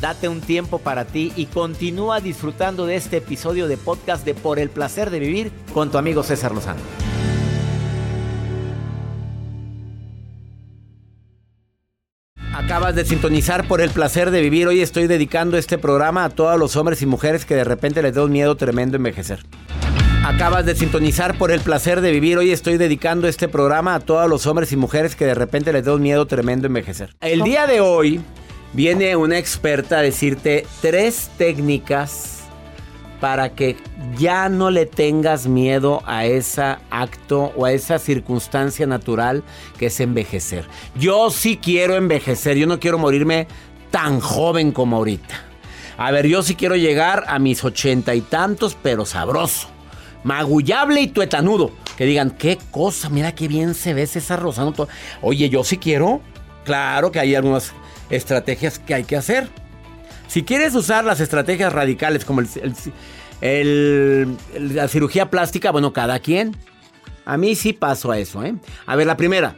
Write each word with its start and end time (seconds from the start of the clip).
Date 0.00 0.28
un 0.28 0.42
tiempo 0.42 0.78
para 0.78 1.06
ti 1.06 1.32
y 1.36 1.46
continúa 1.46 2.20
disfrutando 2.20 2.84
de 2.84 2.96
este 2.96 3.16
episodio 3.16 3.66
de 3.66 3.78
podcast 3.78 4.26
de 4.26 4.34
Por 4.34 4.58
el 4.58 4.68
placer 4.68 5.08
de 5.08 5.18
vivir 5.18 5.50
con 5.72 5.90
tu 5.90 5.96
amigo 5.96 6.22
César 6.22 6.52
Lozano. 6.52 6.80
Acabas 12.52 12.94
de 12.94 13.06
sintonizar 13.06 13.66
por 13.66 13.80
el 13.80 13.88
placer 13.88 14.30
de 14.30 14.42
vivir. 14.42 14.66
Hoy 14.66 14.82
estoy 14.82 15.06
dedicando 15.06 15.56
este 15.56 15.78
programa 15.78 16.24
a 16.24 16.30
todos 16.30 16.58
los 16.58 16.76
hombres 16.76 17.00
y 17.00 17.06
mujeres 17.06 17.46
que 17.46 17.54
de 17.54 17.64
repente 17.64 18.02
les 18.02 18.14
da 18.14 18.24
un 18.24 18.32
miedo 18.32 18.54
tremendo 18.56 18.96
envejecer. 18.96 19.44
Acabas 20.26 20.66
de 20.66 20.74
sintonizar 20.74 21.38
por 21.38 21.50
el 21.52 21.60
placer 21.60 22.02
de 22.02 22.10
vivir. 22.10 22.36
Hoy 22.36 22.50
estoy 22.50 22.76
dedicando 22.76 23.28
este 23.28 23.48
programa 23.48 23.94
a 23.94 24.00
todos 24.00 24.28
los 24.28 24.46
hombres 24.46 24.72
y 24.72 24.76
mujeres 24.76 25.16
que 25.16 25.24
de 25.24 25.34
repente 25.34 25.72
les 25.72 25.84
da 25.84 25.94
un 25.94 26.02
miedo 26.02 26.26
tremendo 26.26 26.66
envejecer. 26.66 27.14
El 27.20 27.42
día 27.42 27.66
de 27.66 27.80
hoy 27.80 28.20
viene 28.76 29.16
una 29.16 29.38
experta 29.38 29.98
a 29.98 30.02
decirte 30.02 30.66
tres 30.82 31.30
técnicas 31.38 32.44
para 33.20 33.54
que 33.54 33.78
ya 34.18 34.50
no 34.50 34.70
le 34.70 34.84
tengas 34.84 35.46
miedo 35.46 36.02
a 36.04 36.26
ese 36.26 36.76
acto 36.90 37.54
o 37.56 37.64
a 37.64 37.72
esa 37.72 37.98
circunstancia 37.98 38.86
natural 38.86 39.42
que 39.78 39.86
es 39.86 39.98
envejecer. 40.00 40.66
Yo 40.94 41.30
sí 41.30 41.56
quiero 41.56 41.96
envejecer, 41.96 42.58
yo 42.58 42.66
no 42.66 42.78
quiero 42.78 42.98
morirme 42.98 43.48
tan 43.90 44.20
joven 44.20 44.70
como 44.70 44.96
ahorita. 44.96 45.42
A 45.96 46.10
ver, 46.10 46.26
yo 46.26 46.42
sí 46.42 46.54
quiero 46.54 46.76
llegar 46.76 47.24
a 47.28 47.38
mis 47.38 47.64
ochenta 47.64 48.14
y 48.14 48.20
tantos, 48.20 48.76
pero 48.82 49.06
sabroso, 49.06 49.68
magullable 50.22 51.00
y 51.00 51.06
tuetanudo. 51.06 51.70
Que 51.96 52.04
digan, 52.04 52.32
qué 52.32 52.58
cosa, 52.70 53.08
mira 53.08 53.34
qué 53.34 53.48
bien 53.48 53.72
se 53.72 53.94
ve 53.94 54.06
César 54.06 54.42
Rosano. 54.42 54.74
Oye, 55.22 55.48
yo 55.48 55.64
sí 55.64 55.78
quiero. 55.78 56.20
Claro 56.66 57.10
que 57.10 57.20
hay 57.20 57.34
algunas 57.34 57.72
estrategias 58.10 58.78
que 58.78 58.94
hay 58.94 59.04
que 59.04 59.16
hacer. 59.16 59.48
Si 60.28 60.42
quieres 60.42 60.74
usar 60.74 61.04
las 61.04 61.20
estrategias 61.20 61.72
radicales 61.72 62.24
como 62.24 62.42
la 63.40 64.88
cirugía 64.88 65.30
plástica, 65.30 65.70
bueno, 65.70 65.92
cada 65.92 66.18
quien. 66.18 66.56
A 67.24 67.36
mí 67.36 67.54
sí 67.54 67.72
paso 67.72 68.10
a 68.10 68.18
eso, 68.18 68.44
¿eh? 68.44 68.54
A 68.86 68.96
ver, 68.96 69.06
la 69.06 69.16
primera. 69.16 69.56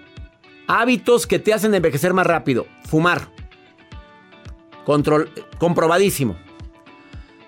Hábitos 0.67 1.27
que 1.27 1.39
te 1.39 1.53
hacen 1.53 1.75
envejecer 1.75 2.13
más 2.15 2.27
rápido. 2.27 2.67
Fumar. 2.87 3.29
Control, 4.85 5.31
comprobadísimo. 5.59 6.37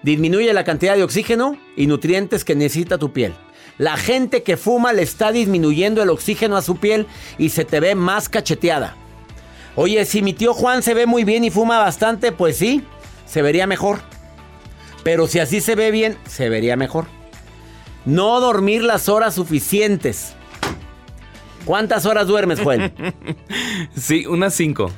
Disminuye 0.03 0.53
la 0.53 0.65
cantidad 0.65 0.97
de 0.97 1.03
oxígeno 1.03 1.59
y 1.77 1.87
nutrientes 1.87 2.45
que 2.45 2.55
necesita 2.55 2.99
tu 2.99 3.13
piel. 3.13 3.35
La 3.77 3.97
gente 3.97 4.43
que 4.43 4.57
fuma 4.59 4.93
le 4.93 5.03
está 5.03 5.33
disminuyendo 5.33 6.03
el 6.03 6.11
oxígeno 6.11 6.57
a 6.57 6.63
su 6.63 6.77
piel 6.77 7.07
y 7.39 7.51
se 7.51 7.65
te 7.65 7.81
ve 7.81 7.95
más 7.95 8.29
cacheteada. 8.29 8.97
Oye, 9.77 10.05
si 10.05 10.23
mi 10.23 10.33
tío 10.33 10.53
Juan 10.55 10.83
se 10.83 10.95
ve 10.95 11.07
muy 11.07 11.25
bien 11.25 11.45
y 11.45 11.51
fuma 11.51 11.79
bastante, 11.79 12.33
pues 12.33 12.57
sí, 12.57 12.85
se 13.27 13.43
vería 13.43 13.67
mejor. 13.67 14.01
Pero 15.03 15.27
si 15.27 15.39
así 15.39 15.61
se 15.61 15.75
ve 15.75 15.91
bien, 15.91 16.19
se 16.29 16.49
vería 16.49 16.77
mejor. 16.77 17.07
No 18.05 18.41
dormir 18.41 18.83
las 18.83 19.09
horas 19.09 19.35
suficientes. 19.35 20.35
¿Cuántas 21.65 22.07
horas 22.07 22.27
duermes, 22.27 22.61
Juan? 22.61 22.93
sí, 23.97 24.27
unas 24.27 24.55
cinco. 24.55 24.91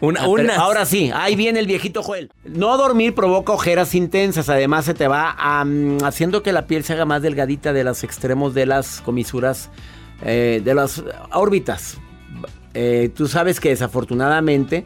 Una, 0.00 0.20
ah, 0.20 0.56
Ahora 0.58 0.84
sí, 0.84 1.10
ahí 1.14 1.36
viene 1.36 1.58
el 1.58 1.66
viejito 1.66 2.02
Joel. 2.02 2.30
No 2.44 2.76
dormir 2.76 3.14
provoca 3.14 3.52
ojeras 3.52 3.94
intensas. 3.94 4.48
Además, 4.48 4.84
se 4.84 4.94
te 4.94 5.08
va 5.08 5.36
haciendo 6.04 6.42
que 6.42 6.52
la 6.52 6.66
piel 6.66 6.84
se 6.84 6.92
haga 6.92 7.04
más 7.04 7.22
delgadita 7.22 7.72
de 7.72 7.84
los 7.84 8.04
extremos 8.04 8.54
de 8.54 8.66
las 8.66 9.00
comisuras, 9.00 9.70
eh, 10.22 10.60
de 10.62 10.74
las 10.74 11.02
órbitas. 11.32 11.98
Eh, 12.78 13.08
tú 13.14 13.26
sabes 13.26 13.58
que 13.58 13.70
desafortunadamente 13.70 14.84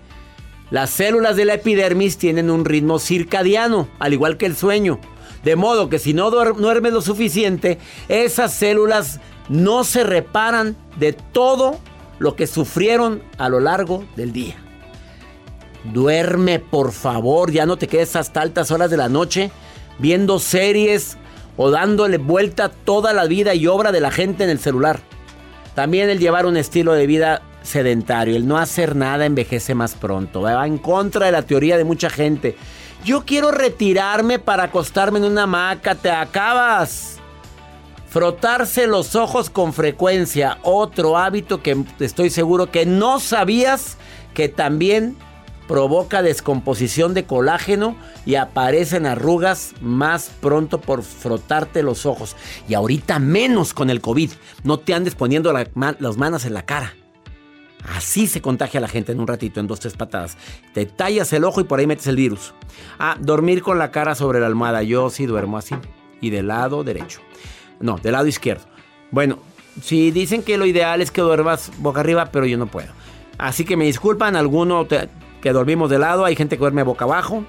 las 0.71 0.91
células 0.91 1.34
de 1.34 1.45
la 1.45 1.55
epidermis 1.55 2.19
tienen 2.19 2.49
un 2.49 2.65
ritmo 2.65 3.01
circadiano, 3.01 3.89
al 3.99 4.12
igual 4.12 4.37
que 4.37 4.47
el 4.47 4.55
sueño. 4.55 5.01
De 5.43 5.56
modo 5.56 5.89
que 5.89 5.99
si 5.99 6.15
no 6.15 6.31
duermes 6.31 6.93
lo 6.93 7.03
suficiente, 7.03 7.79
esas 8.09 8.55
células 8.55 9.19
no 9.49 9.83
se 9.83 10.05
reparan 10.05 10.77
de 11.00 11.15
todo 11.15 11.81
lo 12.21 12.37
que 12.37 12.47
sufrieron 12.47 13.25
a 13.39 13.49
lo 13.49 13.59
largo 13.59 14.05
del 14.15 14.33
día. 14.33 14.55
Duerme, 15.93 16.61
por 16.61 16.93
favor, 16.93 17.50
ya 17.50 17.67
no 17.67 17.77
te 17.77 17.89
quedes 17.89 18.15
hasta 18.15 18.41
altas 18.41 18.71
horas 18.71 18.93
de 18.93 18.99
la 18.99 19.09
noche 19.09 19.50
viendo 19.99 20.39
series 20.39 21.19
o 21.56 21.73
dándole 21.73 22.19
vuelta 22.19 22.69
toda 22.69 23.12
la 23.12 23.25
vida 23.25 23.56
y 23.56 23.67
obra 23.67 23.91
de 23.91 24.00
la 24.00 24.12
gente 24.12 24.45
en 24.45 24.50
el 24.50 24.61
celular. 24.61 25.00
También 25.75 26.09
el 26.09 26.21
llevar 26.21 26.47
un 26.47 26.56
estilo 26.56 26.93
de 26.93 27.09
vida 27.09 27.43
sedentario, 27.70 28.36
el 28.36 28.47
no 28.47 28.58
hacer 28.58 28.97
nada 28.97 29.25
envejece 29.25 29.75
más 29.75 29.94
pronto. 29.94 30.42
Va 30.42 30.66
en 30.66 30.78
contra 30.78 31.26
de 31.26 31.32
la 31.32 31.42
teoría 31.42 31.78
de 31.78 31.84
mucha 31.84 32.10
gente. 32.10 32.56
Yo 33.04 33.25
quiero 33.25 33.50
retirarme 33.50 34.38
para 34.38 34.64
acostarme 34.64 35.19
en 35.20 35.25
una 35.25 35.44
hamaca, 35.44 35.94
te 35.94 36.10
acabas. 36.10 37.16
Frotarse 38.08 38.86
los 38.86 39.14
ojos 39.14 39.48
con 39.48 39.72
frecuencia, 39.72 40.58
otro 40.62 41.16
hábito 41.16 41.62
que 41.62 41.84
estoy 42.00 42.28
seguro 42.28 42.70
que 42.70 42.84
no 42.84 43.20
sabías 43.20 43.97
que 44.34 44.48
también 44.48 45.16
provoca 45.69 46.20
descomposición 46.20 47.14
de 47.14 47.25
colágeno 47.25 47.94
y 48.26 48.34
aparecen 48.34 49.06
arrugas 49.06 49.75
más 49.81 50.32
pronto 50.41 50.81
por 50.81 51.04
frotarte 51.04 51.84
los 51.84 52.06
ojos. 52.06 52.34
Y 52.69 52.75
ahorita 52.75 53.20
menos 53.20 53.72
con 53.72 53.88
el 53.88 54.00
COVID. 54.00 54.32
No 54.64 54.81
te 54.81 54.94
andes 54.94 55.14
poniendo 55.14 55.52
las 55.52 56.16
manos 56.16 56.44
en 56.44 56.54
la 56.54 56.66
cara. 56.66 56.94
Así 57.89 58.27
se 58.27 58.43
contagia 58.43 58.81
la 58.81 58.89
gente 58.89 59.13
en 59.13 59.21
un 59.21 59.27
ratito, 59.27 59.61
en 59.61 59.67
dos, 59.67 59.81
tres 59.81 59.95
patadas. 59.95 60.37
Te 60.75 60.87
tallas 60.87 61.33
el 61.33 61.45
ojo 61.45 61.61
y 61.61 61.65
por 61.65 61.79
ahí 61.79 61.87
metes 61.87 62.07
el 62.07 62.17
virus. 62.17 62.55
Ah, 62.99 63.17
dormir 63.19 63.63
con 63.63 63.79
la 63.79 63.91
cara 63.91 64.15
sobre 64.15 64.41
la 64.41 64.47
almohada. 64.47 64.83
Yo 64.83 65.11
sí 65.11 65.27
duermo 65.27 65.57
así. 65.57 65.75
Y 66.21 66.31
del 66.31 66.49
lado 66.49 66.85
derecho. 66.85 67.21
No, 67.81 67.97
del 67.97 68.13
lado 68.13 68.27
izquierdo. 68.27 68.65
Bueno, 69.11 69.39
si 69.83 70.11
dicen 70.11 70.43
que 70.43 70.59
lo 70.59 70.67
ideal 70.67 71.01
es 71.01 71.11
que 71.11 71.23
duermas 71.23 71.73
boca 71.79 72.01
arriba, 72.01 72.27
pero 72.27 72.47
yo 72.47 72.59
no 72.59 72.67
puedo. 72.67 72.89
Así 73.39 73.65
que 73.65 73.77
me 73.77 73.87
disculpan, 73.87 74.37
alguno 74.37 74.87
que 74.87 75.53
dormimos 75.53 75.89
de 75.89 75.99
lado, 75.99 76.27
hay 76.27 76.37
gente 76.37 76.57
que 76.57 76.61
duerme 76.61 76.83
boca 76.83 77.07
abajo. 77.07 77.45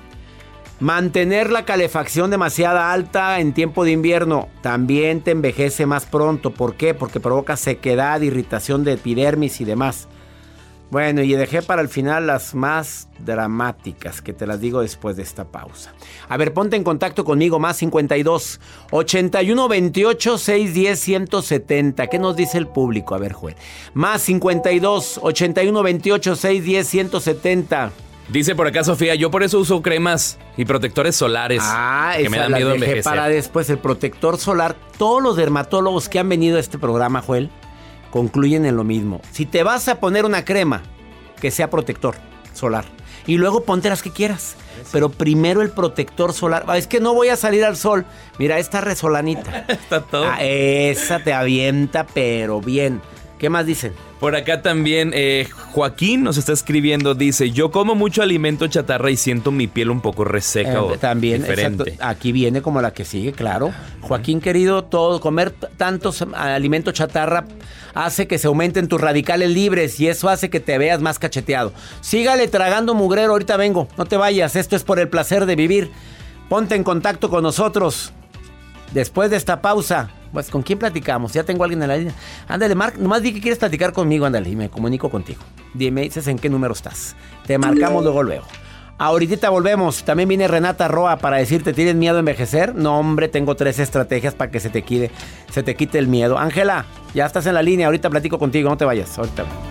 Mantener 0.79 1.51
la 1.51 1.65
calefacción 1.65 2.31
demasiado 2.31 2.79
alta 2.79 3.39
en 3.39 3.53
tiempo 3.53 3.83
de 3.83 3.91
invierno 3.91 4.47
también 4.61 5.21
te 5.21 5.31
envejece 5.31 5.85
más 5.85 6.05
pronto. 6.05 6.51
¿Por 6.51 6.75
qué? 6.75 6.95
Porque 6.95 7.19
provoca 7.19 7.55
sequedad, 7.55 8.21
irritación 8.21 8.83
de 8.83 8.93
epidermis 8.93 9.61
y 9.61 9.65
demás. 9.65 10.07
Bueno, 10.91 11.21
y 11.21 11.31
dejé 11.31 11.61
para 11.61 11.81
el 11.81 11.87
final 11.87 12.27
las 12.27 12.53
más 12.53 13.07
dramáticas, 13.19 14.21
que 14.21 14.33
te 14.33 14.45
las 14.45 14.59
digo 14.59 14.81
después 14.81 15.15
de 15.15 15.23
esta 15.23 15.45
pausa. 15.45 15.93
A 16.27 16.35
ver, 16.35 16.53
ponte 16.53 16.75
en 16.75 16.83
contacto 16.83 17.23
conmigo, 17.23 17.59
más 17.59 17.77
52 17.77 18.59
81 18.91 19.67
28 19.69 20.37
610 20.37 20.99
170. 20.99 22.07
¿Qué 22.07 22.19
nos 22.19 22.35
dice 22.35 22.57
el 22.57 22.67
público? 22.67 23.15
A 23.15 23.19
ver, 23.19 23.31
Joel. 23.31 23.55
Más 23.93 24.21
52 24.23 25.21
81 25.23 25.81
28 25.81 26.35
610 26.35 26.87
170. 26.87 27.91
Dice 28.27 28.55
por 28.55 28.67
acá 28.67 28.83
Sofía, 28.83 29.15
yo 29.15 29.31
por 29.31 29.43
eso 29.43 29.59
uso 29.59 29.81
cremas 29.81 30.37
y 30.57 30.65
protectores 30.65 31.15
solares. 31.15 31.61
Ah, 31.65 32.15
que 32.17 32.29
me 32.29 32.37
dan 32.37 32.51
miedo 32.51 32.73
envejecer. 32.73 33.03
Para 33.03 33.27
después 33.29 33.69
el 33.69 33.77
protector 33.77 34.37
solar. 34.37 34.75
Todos 34.97 35.23
los 35.23 35.37
dermatólogos 35.37 36.09
que 36.09 36.19
han 36.19 36.27
venido 36.27 36.57
a 36.57 36.59
este 36.59 36.77
programa, 36.77 37.21
Joel, 37.21 37.49
concluyen 38.11 38.65
en 38.65 38.75
lo 38.75 38.83
mismo. 38.83 39.21
Si 39.31 39.45
te 39.45 39.63
vas 39.63 39.87
a 39.87 39.99
poner 39.99 40.25
una 40.25 40.45
crema, 40.45 40.83
que 41.39 41.49
sea 41.51 41.69
protector 41.69 42.15
solar. 42.53 42.85
Y 43.27 43.37
luego 43.37 43.63
ponte 43.63 43.89
las 43.89 44.01
que 44.01 44.11
quieras. 44.11 44.55
Pero 44.91 45.09
primero 45.09 45.61
el 45.61 45.69
protector 45.69 46.33
solar. 46.33 46.65
Es 46.75 46.87
que 46.87 46.99
no 46.99 47.13
voy 47.13 47.29
a 47.29 47.35
salir 47.35 47.63
al 47.63 47.77
sol. 47.77 48.05
Mira, 48.39 48.57
esta 48.57 48.81
resolanita. 48.81 49.65
Está 49.67 50.01
todo. 50.01 50.25
Ah, 50.27 50.37
esa 50.43 51.19
te 51.23 51.33
avienta, 51.33 52.05
pero 52.05 52.61
bien. 52.61 53.01
¿Qué 53.37 53.49
más 53.49 53.65
dicen? 53.65 53.93
Por 54.19 54.35
acá 54.35 54.61
también 54.61 55.11
eh, 55.15 55.47
Joaquín 55.71 56.21
nos 56.23 56.37
está 56.37 56.53
escribiendo, 56.53 57.15
dice, 57.15 57.49
yo 57.49 57.71
como 57.71 57.95
mucho 57.95 58.21
alimento 58.21 58.67
chatarra 58.67 59.09
y 59.09 59.17
siento 59.17 59.49
mi 59.51 59.65
piel 59.65 59.89
un 59.89 59.99
poco 59.99 60.23
reseca 60.25 60.73
Eh, 60.73 60.77
o 60.77 60.97
también, 60.99 61.41
diferente. 61.41 61.83
exacto. 61.89 62.05
aquí 62.07 62.31
viene 62.31 62.61
como 62.61 62.83
la 62.83 62.93
que 62.93 63.03
sigue, 63.03 63.31
claro. 63.31 63.71
Joaquín 64.01 64.41
querido, 64.41 64.83
todo 64.83 65.19
comer 65.19 65.49
tantos 65.51 66.21
alimentos 66.35 66.93
chatarra 66.93 67.45
hace 67.93 68.27
que 68.27 68.37
se 68.37 68.47
aumenten 68.47 68.87
tus 68.87 69.01
radicales 69.01 69.49
libres 69.49 69.99
y 69.99 70.07
eso 70.07 70.29
hace 70.29 70.49
que 70.49 70.59
te 70.59 70.77
veas 70.77 71.01
más 71.01 71.19
cacheteado. 71.19 71.73
Sígale 72.01 72.47
tragando 72.47 72.93
mugrero, 72.93 73.31
ahorita 73.31 73.57
vengo, 73.57 73.87
no 73.97 74.05
te 74.05 74.17
vayas, 74.17 74.55
esto 74.55 74.75
es 74.75 74.83
por 74.83 74.99
el 74.99 75.09
placer 75.09 75.45
de 75.45 75.55
vivir. 75.55 75.91
Ponte 76.49 76.75
en 76.75 76.83
contacto 76.83 77.29
con 77.29 77.43
nosotros. 77.43 78.13
Después 78.93 79.31
de 79.31 79.37
esta 79.37 79.61
pausa, 79.61 80.11
pues 80.33 80.49
¿con 80.49 80.63
quién 80.63 80.77
platicamos? 80.77 81.33
Ya 81.33 81.43
tengo 81.43 81.63
a 81.63 81.65
alguien 81.65 81.81
en 81.81 81.87
la 81.87 81.97
línea. 81.97 82.13
Ándale, 82.47 82.75
Marc, 82.75 82.97
nomás 82.97 83.21
di 83.21 83.33
que 83.33 83.39
quieres 83.39 83.59
platicar 83.59 83.93
conmigo, 83.93 84.25
ándale, 84.25 84.49
y 84.49 84.55
me 84.55 84.69
comunico 84.69 85.09
contigo. 85.09 85.41
Dime, 85.73 86.01
dices 86.01 86.27
en 86.27 86.37
qué 86.37 86.49
número 86.49 86.73
estás. 86.73 87.15
Te 87.45 87.57
marcamos 87.57 88.03
luego, 88.03 88.23
luego. 88.23 88.45
Ahorita 89.01 89.49
volvemos. 89.49 90.03
También 90.03 90.29
viene 90.29 90.47
Renata 90.47 90.87
Roa 90.87 91.17
para 91.17 91.37
decirte, 91.37 91.73
¿tienes 91.73 91.95
miedo 91.95 92.17
a 92.17 92.19
envejecer? 92.19 92.75
No, 92.75 92.99
hombre, 92.99 93.29
tengo 93.29 93.55
tres 93.55 93.79
estrategias 93.79 94.35
para 94.35 94.51
que 94.51 94.59
se 94.59 94.69
te 94.69 94.83
quite, 94.83 95.09
se 95.49 95.63
te 95.63 95.75
quite 95.75 95.97
el 95.97 96.07
miedo. 96.07 96.37
Ángela, 96.37 96.85
ya 97.15 97.25
estás 97.25 97.47
en 97.47 97.55
la 97.55 97.63
línea, 97.63 97.87
ahorita 97.87 98.11
platico 98.11 98.37
contigo, 98.37 98.69
no 98.69 98.77
te 98.77 98.85
vayas. 98.85 99.17
Ahorita. 99.17 99.70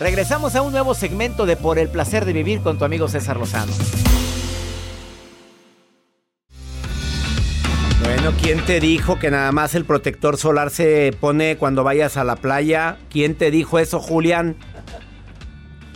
Regresamos 0.00 0.56
a 0.56 0.62
un 0.62 0.72
nuevo 0.72 0.94
segmento 0.94 1.44
de 1.44 1.56
Por 1.56 1.78
el 1.78 1.90
placer 1.90 2.24
de 2.24 2.32
vivir 2.32 2.62
con 2.62 2.78
tu 2.78 2.86
amigo 2.86 3.06
César 3.06 3.36
Lozano. 3.36 3.70
Bueno, 8.02 8.32
¿quién 8.40 8.64
te 8.64 8.80
dijo 8.80 9.18
que 9.18 9.30
nada 9.30 9.52
más 9.52 9.74
el 9.74 9.84
protector 9.84 10.38
solar 10.38 10.70
se 10.70 11.14
pone 11.20 11.58
cuando 11.58 11.84
vayas 11.84 12.16
a 12.16 12.24
la 12.24 12.36
playa? 12.36 12.96
¿Quién 13.10 13.34
te 13.34 13.50
dijo 13.50 13.78
eso, 13.78 14.00
Julián? 14.00 14.56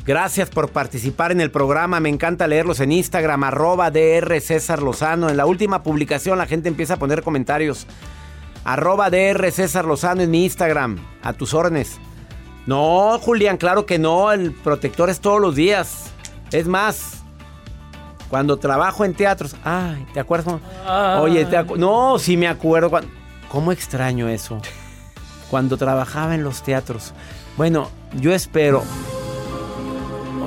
Gracias 0.05 0.51
por 0.51 0.69
participar 0.69 1.33
en 1.33 1.41
el 1.41 1.51
programa. 1.51 1.99
Me 1.99 2.11
encanta 2.11 2.47
leerlos 2.47 2.81
en 2.81 2.93
Instagram, 2.93 3.43
arroba 3.43 3.91
DR 3.91 4.39
César 4.43 4.83
Lozano. 4.83 5.31
En 5.31 5.39
la 5.39 5.47
última 5.47 5.83
publicación 5.83 6.37
la 6.37 6.47
gente 6.47 6.69
empieza 6.69 6.95
a 6.95 6.99
poner 6.99 7.23
comentarios. 7.23 7.87
Arroba 8.65 9.09
DR 9.09 9.51
César 9.51 9.87
Lozano 9.87 10.21
en 10.21 10.31
mi 10.31 10.45
Instagram. 10.45 10.99
A 11.23 11.33
tus 11.33 11.55
órdenes. 11.55 11.99
No, 12.67 13.19
Julián, 13.21 13.57
claro 13.57 13.85
que 13.87 13.99
no. 13.99 14.33
El 14.33 14.53
protector 14.53 15.11
es 15.11 15.21
todos 15.21 15.41
los 15.41 15.55
días. 15.55 16.05
Es 16.51 16.67
más, 16.67 17.23
cuando 18.31 18.57
trabajo 18.59 19.05
en 19.05 19.15
teatros. 19.15 19.55
Ay, 19.65 20.07
¿te 20.15 20.21
acuerdas? 20.21 20.55
Oye, 21.21 21.45
te 21.45 21.59
acu- 21.59 21.77
no, 21.77 22.19
sí 22.19 22.37
me 22.37 22.49
acuerdo. 22.49 22.91
¿Cómo 23.49 23.71
extraño 23.73 24.29
eso? 24.29 24.61
Cuando 25.51 25.77
trabajaba 25.77 26.35
en 26.35 26.43
los 26.43 26.63
teatros. 26.63 27.13
Bueno, 27.57 27.91
yo 28.15 28.33
espero. 28.33 28.83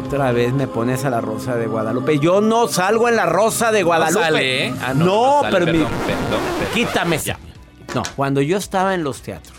Otra 0.05 0.31
vez 0.31 0.53
me 0.53 0.67
pones 0.67 1.03
a 1.05 1.09
la 1.09 1.19
Rosa 1.21 1.55
de 1.55 1.67
Guadalupe. 1.67 2.17
Yo 2.19 2.39
no 2.41 2.67
salgo 2.67 3.09
en 3.09 3.15
la 3.17 3.25
Rosa 3.25 3.71
de 3.71 3.83
Guadalupe. 3.83 4.23
sale, 4.23 4.67
¿eh? 4.67 4.73
Ah, 4.81 4.93
no, 4.93 5.05
no, 5.05 5.05
no 5.05 5.41
sale, 5.41 5.51
pero 5.59 5.65
mi- 5.65 5.71
perdón, 5.83 5.91
perdón, 6.05 6.19
perdón. 6.59 6.73
Quítame 6.73 7.15
esa. 7.17 7.37
No, 7.93 8.03
cuando 8.15 8.41
yo 8.41 8.57
estaba 8.57 8.93
en 8.95 9.03
los 9.03 9.21
teatros, 9.21 9.56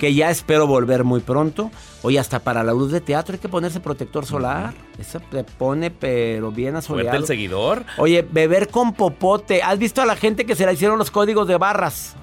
que 0.00 0.14
ya 0.14 0.30
espero 0.30 0.66
volver 0.66 1.04
muy 1.04 1.20
pronto. 1.20 1.70
Oye, 2.02 2.18
hasta 2.18 2.40
para 2.40 2.62
la 2.62 2.72
luz 2.72 2.92
de 2.92 3.00
teatro 3.00 3.34
hay 3.34 3.38
que 3.38 3.48
ponerse 3.48 3.80
protector 3.80 4.26
solar. 4.26 4.74
Eso 4.98 5.20
te 5.20 5.44
pone, 5.44 5.90
pero 5.90 6.50
bien 6.52 6.72
Fuerte 6.74 6.86
asoleado. 6.86 7.16
el 7.18 7.26
seguidor. 7.26 7.84
Oye, 7.98 8.26
beber 8.30 8.68
con 8.68 8.92
popote. 8.94 9.62
¿Has 9.62 9.78
visto 9.78 10.02
a 10.02 10.06
la 10.06 10.16
gente 10.16 10.44
que 10.46 10.54
se 10.56 10.66
le 10.66 10.72
hicieron 10.72 10.98
los 10.98 11.10
códigos 11.10 11.46
de 11.48 11.56
barras? 11.56 12.14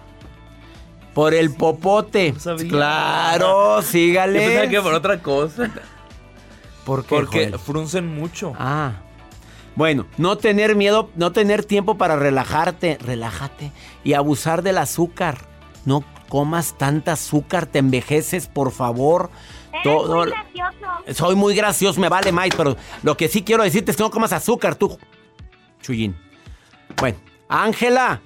Por 1.14 1.34
el 1.34 1.54
popote. 1.54 2.34
No. 2.46 2.56
Claro, 2.70 3.78
Yo 3.78 3.82
sígale. 3.84 4.40
pensaba 4.40 4.68
que 4.68 4.82
por 4.82 4.94
otra 4.94 5.20
cosa. 5.22 5.70
¿Por 6.86 7.04
qué, 7.04 7.16
Porque 7.16 7.38
Joel? 7.50 7.60
fruncen 7.60 8.08
mucho. 8.16 8.54
Ah. 8.58 8.94
Bueno, 9.76 10.06
no 10.18 10.38
tener 10.38 10.76
miedo, 10.76 11.10
no 11.16 11.32
tener 11.32 11.64
tiempo 11.66 11.98
para 11.98 12.16
relajarte, 12.16 12.98
relájate 13.02 13.72
y 14.04 14.14
abusar 14.14 14.62
del 14.64 14.78
azúcar. 14.78 15.38
No 15.86 16.04
comas 16.34 16.76
tanta 16.80 17.12
azúcar, 17.12 17.68
te 17.68 17.78
envejeces, 17.78 18.48
por 18.48 18.72
favor. 18.72 19.30
Todo- 19.84 20.26
Soy 21.14 21.36
muy 21.36 21.54
gracioso, 21.54 22.02
me 22.02 22.10
vale 22.10 22.32
más, 22.32 22.50
pero 22.58 22.76
lo 23.04 23.16
que 23.16 23.28
sí 23.28 23.44
quiero 23.44 23.62
decirte 23.62 23.92
es 23.92 23.98
que 23.98 24.02
no 24.02 24.10
comas 24.10 24.34
azúcar, 24.34 24.74
tú. 24.74 24.98
Chuyín. 25.84 26.16
Bueno, 26.98 27.20
Ángela, 27.48 28.20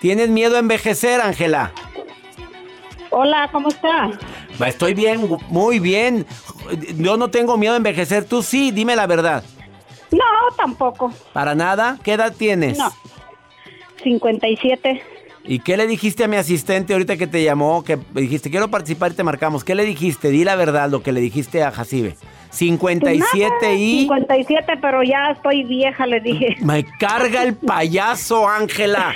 ¿tienes 0.00 0.28
miedo 0.28 0.54
a 0.54 0.60
envejecer, 0.60 1.20
Ángela? 1.20 1.72
Hola, 3.10 3.48
¿cómo 3.50 3.66
está? 3.70 4.10
Estoy 4.64 4.94
bien, 4.94 5.28
muy 5.48 5.80
bien. 5.80 6.24
Yo 6.96 7.16
no 7.16 7.28
tengo 7.28 7.56
miedo 7.56 7.74
a 7.74 7.78
envejecer, 7.78 8.24
tú 8.24 8.44
sí, 8.44 8.70
dime 8.70 8.94
la 8.94 9.08
verdad. 9.08 9.42
No, 10.12 10.54
tampoco. 10.56 11.12
¿Para 11.32 11.56
nada? 11.56 11.98
¿Qué 12.04 12.12
edad 12.12 12.32
tienes? 12.38 12.78
No. 12.78 12.92
57. 14.04 15.02
¿Y 15.44 15.58
qué 15.58 15.76
le 15.76 15.86
dijiste 15.86 16.24
a 16.24 16.28
mi 16.28 16.36
asistente 16.36 16.92
ahorita 16.92 17.16
que 17.16 17.26
te 17.26 17.42
llamó? 17.42 17.82
Que 17.82 17.98
dijiste, 18.14 18.50
quiero 18.50 18.68
participar 18.68 19.12
y 19.12 19.14
te 19.14 19.24
marcamos. 19.24 19.64
¿Qué 19.64 19.74
le 19.74 19.84
dijiste? 19.84 20.30
Di 20.30 20.44
la 20.44 20.54
verdad, 20.54 20.88
lo 20.88 21.02
que 21.02 21.12
le 21.12 21.20
dijiste 21.20 21.62
a 21.62 21.72
Jacibe. 21.72 22.16
57 22.50 23.50
Nada, 23.60 23.74
y... 23.74 24.02
57, 24.02 24.74
pero 24.80 25.02
ya 25.02 25.30
estoy 25.30 25.64
vieja, 25.64 26.06
le 26.06 26.20
dije. 26.20 26.56
Me 26.60 26.84
carga 26.84 27.42
el 27.42 27.54
payaso, 27.54 28.48
Ángela. 28.48 29.14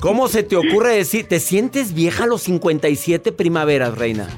¿Cómo 0.00 0.28
se 0.28 0.42
te 0.42 0.56
ocurre 0.56 0.96
decir? 0.96 1.26
¿Te 1.26 1.40
sientes 1.40 1.94
vieja 1.94 2.24
a 2.24 2.26
los 2.26 2.42
57 2.42 3.32
primaveras, 3.32 3.96
reina? 3.96 4.28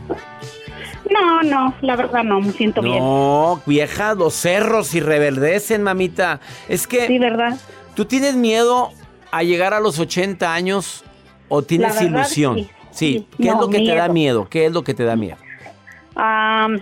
No, 1.10 1.42
no, 1.42 1.74
la 1.80 1.96
verdad 1.96 2.22
no, 2.22 2.40
me 2.40 2.52
siento 2.52 2.82
bien. 2.82 2.98
No, 2.98 3.60
vieja, 3.66 4.14
los 4.14 4.34
cerros 4.34 4.94
y 4.94 5.00
reverdecen, 5.00 5.82
mamita. 5.82 6.40
Es 6.68 6.86
que... 6.86 7.06
Sí, 7.08 7.18
¿verdad? 7.18 7.58
¿Tú 7.94 8.04
tienes 8.04 8.36
miedo 8.36 8.92
a 9.30 9.42
llegar 9.42 9.74
a 9.74 9.80
los 9.80 9.98
80 9.98 10.52
años 10.52 11.04
o 11.48 11.62
tienes 11.62 11.94
verdad, 11.94 12.08
ilusión? 12.20 12.68
sí. 12.90 13.26
¿Qué 13.38 13.48
es 13.48 13.54
lo 13.56 13.68
que 13.68 13.78
te 13.78 13.94
da 13.94 14.08
miedo. 14.08 14.48
¿Qué 14.48 14.66
es 14.66 14.72
lo 14.72 14.82
que 14.84 14.94
te 14.94 15.04
da 15.04 15.16
miedo? 15.16 15.36
Am, 16.16 16.80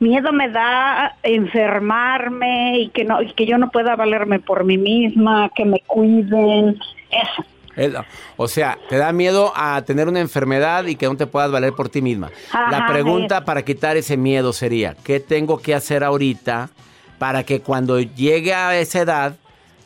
miedo 0.00 0.32
me 0.32 0.48
da 0.50 1.16
enfermarme 1.22 2.78
y 2.80 2.88
que 2.90 3.04
no 3.04 3.20
y 3.22 3.32
que 3.32 3.46
yo 3.46 3.58
no 3.58 3.70
pueda 3.70 3.96
valerme 3.96 4.38
por 4.40 4.64
mí 4.64 4.78
misma, 4.78 5.50
que 5.54 5.64
me 5.64 5.80
cuiden, 5.86 6.78
eso. 7.10 7.44
Es- 7.76 7.92
O 8.36 8.48
sea, 8.48 8.76
te 8.88 8.96
da 8.96 9.12
miedo 9.12 9.52
a 9.54 9.82
tener 9.82 10.08
una 10.08 10.18
enfermedad 10.20 10.86
y 10.86 10.96
que 10.96 11.06
no 11.06 11.16
te 11.16 11.26
puedas 11.26 11.50
valer 11.50 11.72
por 11.74 11.88
ti 11.88 12.02
misma. 12.02 12.30
La 12.70 12.86
pregunta 12.88 13.44
para 13.44 13.62
quitar 13.64 13.96
ese 13.96 14.16
miedo 14.16 14.52
sería, 14.52 14.96
¿qué 15.04 15.20
tengo 15.20 15.58
que 15.58 15.74
hacer 15.74 16.02
ahorita 16.02 16.70
para 17.18 17.44
que 17.44 17.60
cuando 17.60 18.00
llegue 18.00 18.52
a 18.54 18.76
esa 18.76 19.00
edad 19.00 19.36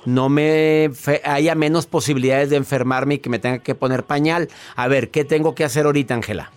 no 0.04 0.28
me 0.28 0.90
haya 1.24 1.54
menos 1.54 1.86
posibilidades 1.86 2.50
de 2.50 2.56
enfermarme 2.56 3.14
y 3.14 3.18
que 3.18 3.30
me 3.30 3.38
tenga 3.38 3.58
que 3.58 3.74
poner 3.74 4.04
pañal? 4.04 4.48
A 4.76 4.88
ver, 4.88 5.10
¿qué 5.10 5.24
tengo 5.24 5.54
que 5.54 5.64
hacer 5.64 5.86
ahorita, 5.86 6.14
Ángela? 6.14 6.50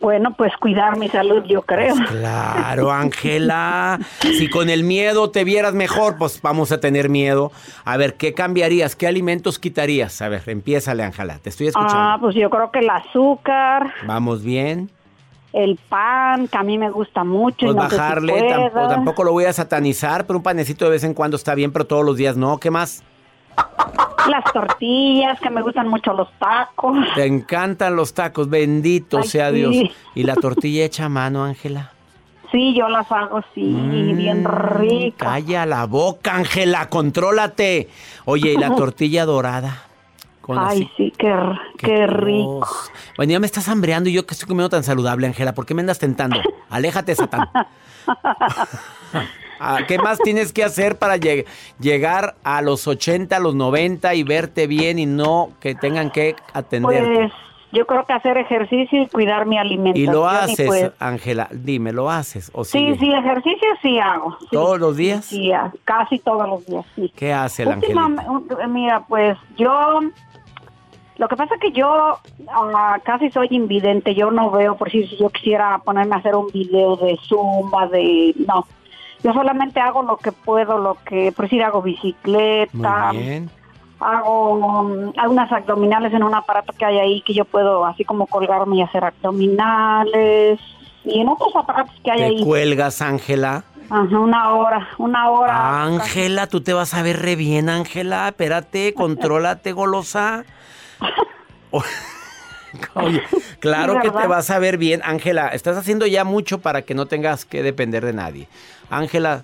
Bueno, 0.00 0.32
pues 0.34 0.56
cuidar 0.56 0.96
mi 0.96 1.10
salud, 1.10 1.44
yo 1.44 1.60
creo. 1.60 1.94
Claro, 2.08 2.90
Ángela. 2.90 3.98
Si 4.22 4.48
con 4.48 4.70
el 4.70 4.82
miedo 4.82 5.30
te 5.30 5.44
vieras 5.44 5.74
mejor, 5.74 6.16
pues 6.16 6.40
vamos 6.40 6.72
a 6.72 6.80
tener 6.80 7.10
miedo. 7.10 7.52
A 7.84 7.98
ver, 7.98 8.14
¿qué 8.14 8.32
cambiarías? 8.32 8.96
¿Qué 8.96 9.06
alimentos 9.06 9.58
quitarías? 9.58 10.22
A 10.22 10.30
ver, 10.30 10.42
empiézale, 10.46 11.02
Ángela. 11.02 11.38
Te 11.38 11.50
estoy 11.50 11.66
escuchando. 11.66 11.94
Ah, 11.98 12.16
pues 12.18 12.34
yo 12.34 12.48
creo 12.48 12.70
que 12.70 12.78
el 12.78 12.88
azúcar, 12.88 13.92
Vamos 14.06 14.42
bien. 14.42 14.90
El 15.52 15.76
pan, 15.88 16.48
que 16.48 16.56
a 16.58 16.62
mí 16.62 16.78
me 16.78 16.90
gusta 16.90 17.24
mucho. 17.24 17.66
Pues 17.66 17.72
y 17.72 17.76
no 17.76 17.82
sé 17.84 17.90
si 17.90 17.96
bajarle, 17.96 18.70
tampoco, 18.88 19.24
lo 19.24 19.32
voy 19.32 19.44
a 19.44 19.52
satanizar, 19.52 20.26
pero 20.26 20.38
un 20.38 20.42
panecito 20.42 20.84
de 20.84 20.92
vez 20.92 21.04
en 21.04 21.14
cuando 21.14 21.36
está 21.36 21.54
bien, 21.54 21.72
pero 21.72 21.86
todos 21.86 22.04
los 22.04 22.16
días 22.16 22.36
no. 22.36 22.58
¿Qué 22.58 22.70
más? 22.70 23.02
Las 24.28 24.44
tortillas, 24.52 25.40
que 25.40 25.50
me 25.50 25.62
gustan 25.62 25.88
mucho 25.88 26.12
los 26.12 26.28
tacos. 26.38 26.96
Te 27.14 27.26
encantan 27.26 27.96
los 27.96 28.14
tacos, 28.14 28.48
bendito 28.48 29.18
Ay, 29.18 29.24
sea 29.24 29.50
sí. 29.50 29.56
Dios. 29.56 29.76
¿Y 30.14 30.22
la 30.22 30.36
tortilla 30.36 30.84
hecha 30.84 31.06
a 31.06 31.08
mano, 31.08 31.44
Ángela? 31.44 31.92
Sí, 32.52 32.74
yo 32.74 32.88
las 32.88 33.10
hago, 33.12 33.40
sí, 33.54 33.62
Mm, 33.62 34.16
bien 34.16 34.44
ricas. 34.44 35.28
Calla 35.28 35.66
la 35.66 35.86
boca, 35.86 36.34
Ángela, 36.34 36.88
contrólate. 36.88 37.88
Oye, 38.24 38.52
¿y 38.52 38.56
la 38.56 38.74
tortilla 38.76 39.24
dorada? 39.24 39.84
Con 40.40 40.58
Ay, 40.58 40.64
así- 40.82 40.90
sí, 40.96 41.12
qué, 41.18 41.32
qué 41.78 42.06
rico. 42.06 42.66
Bueno, 43.16 43.32
ya 43.32 43.40
me 43.40 43.46
estás 43.46 43.68
hambreando 43.68 44.08
y 44.08 44.12
yo 44.14 44.26
que 44.26 44.34
estoy 44.34 44.48
comiendo 44.48 44.70
tan 44.70 44.82
saludable, 44.82 45.26
Ángela. 45.26 45.54
¿Por 45.54 45.66
qué 45.66 45.74
me 45.74 45.80
andas 45.82 45.98
tentando? 45.98 46.40
Aléjate, 46.70 47.14
Satán. 47.14 47.48
Ah, 49.62 49.80
¿Qué 49.86 49.98
más 49.98 50.18
tienes 50.20 50.54
que 50.54 50.64
hacer 50.64 50.96
para 50.96 51.18
lleg- 51.18 51.44
llegar 51.78 52.34
a 52.44 52.62
los 52.62 52.86
80, 52.88 53.36
a 53.36 53.40
los 53.40 53.54
90 53.54 54.14
y 54.14 54.22
verte 54.22 54.66
bien 54.66 54.98
y 54.98 55.04
no 55.04 55.50
que 55.60 55.74
tengan 55.74 56.10
que 56.10 56.34
atenderte? 56.54 57.14
Pues 57.14 57.32
yo 57.72 57.86
creo 57.86 58.06
que 58.06 58.14
hacer 58.14 58.38
ejercicio 58.38 59.02
y 59.02 59.06
cuidar 59.08 59.44
mi 59.44 59.56
y 59.56 59.58
alimentación. 59.58 60.14
lo 60.14 60.26
haces, 60.26 60.66
pues, 60.66 60.90
Ángela. 60.98 61.46
Dime, 61.52 61.92
¿lo 61.92 62.10
haces 62.10 62.50
o 62.54 62.64
sí, 62.64 62.96
sí, 62.98 63.12
ejercicio 63.12 63.68
sí 63.82 63.98
hago. 63.98 64.34
sí. 64.40 64.46
¿Todos 64.50 64.80
los 64.80 64.96
días? 64.96 65.26
Sí, 65.26 65.52
casi 65.84 66.18
todos 66.20 66.48
los 66.48 66.64
días, 66.64 66.86
sí. 66.96 67.12
¿Qué 67.14 67.34
hace 67.34 67.64
el 67.64 67.68
un- 67.68 68.48
mira, 68.70 69.04
pues 69.06 69.36
yo, 69.58 70.00
lo 71.20 71.28
que 71.28 71.36
pasa 71.36 71.56
es 71.56 71.60
que 71.60 71.72
yo 71.72 72.18
ah, 72.48 72.98
casi 73.04 73.30
soy 73.30 73.48
invidente, 73.50 74.14
yo 74.14 74.30
no 74.30 74.50
veo, 74.50 74.78
por 74.78 74.90
si 74.90 75.06
yo 75.18 75.28
quisiera 75.28 75.76
ponerme 75.84 76.14
a 76.14 76.18
hacer 76.18 76.34
un 76.34 76.46
video 76.46 76.96
de 76.96 77.18
zumba, 77.28 77.88
de, 77.88 78.34
no, 78.48 78.66
yo 79.22 79.34
solamente 79.34 79.80
hago 79.80 80.02
lo 80.02 80.16
que 80.16 80.32
puedo, 80.32 80.78
lo 80.78 80.96
que, 81.04 81.30
por 81.32 81.44
decir, 81.44 81.62
hago 81.62 81.82
bicicleta, 81.82 83.12
hago 84.00 84.52
um, 84.54 85.12
algunas 85.18 85.52
abdominales 85.52 86.14
en 86.14 86.22
un 86.22 86.34
aparato 86.34 86.72
que 86.72 86.86
hay 86.86 86.98
ahí 86.98 87.20
que 87.20 87.34
yo 87.34 87.44
puedo 87.44 87.84
así 87.84 88.02
como 88.02 88.26
colgarme 88.26 88.76
y 88.76 88.82
hacer 88.82 89.04
abdominales, 89.04 90.58
y 91.04 91.20
en 91.20 91.28
otros 91.28 91.54
aparatos 91.54 91.94
que 92.02 92.12
hay 92.12 92.18
¿Te 92.18 92.24
ahí, 92.24 92.44
cuelgas, 92.44 93.02
Ángela? 93.02 93.64
Ajá, 93.90 94.18
una 94.18 94.54
hora, 94.54 94.88
una 94.96 95.28
hora. 95.28 95.84
Ángela, 95.84 96.46
tú 96.46 96.62
te 96.62 96.72
vas 96.72 96.94
a 96.94 97.02
ver 97.02 97.20
re 97.20 97.36
bien, 97.36 97.68
Ángela. 97.68 98.28
Espérate, 98.28 98.94
contrólate, 98.96 99.72
golosa. 99.72 100.46
Oye, 102.94 103.22
claro 103.58 104.00
que 104.00 104.10
te 104.10 104.26
vas 104.28 104.48
a 104.50 104.58
ver 104.58 104.78
bien, 104.78 105.00
Ángela. 105.04 105.48
Estás 105.48 105.76
haciendo 105.76 106.06
ya 106.06 106.24
mucho 106.24 106.60
para 106.60 106.82
que 106.82 106.94
no 106.94 107.06
tengas 107.06 107.44
que 107.44 107.62
depender 107.62 108.04
de 108.04 108.12
nadie. 108.12 108.48
Ángela, 108.90 109.42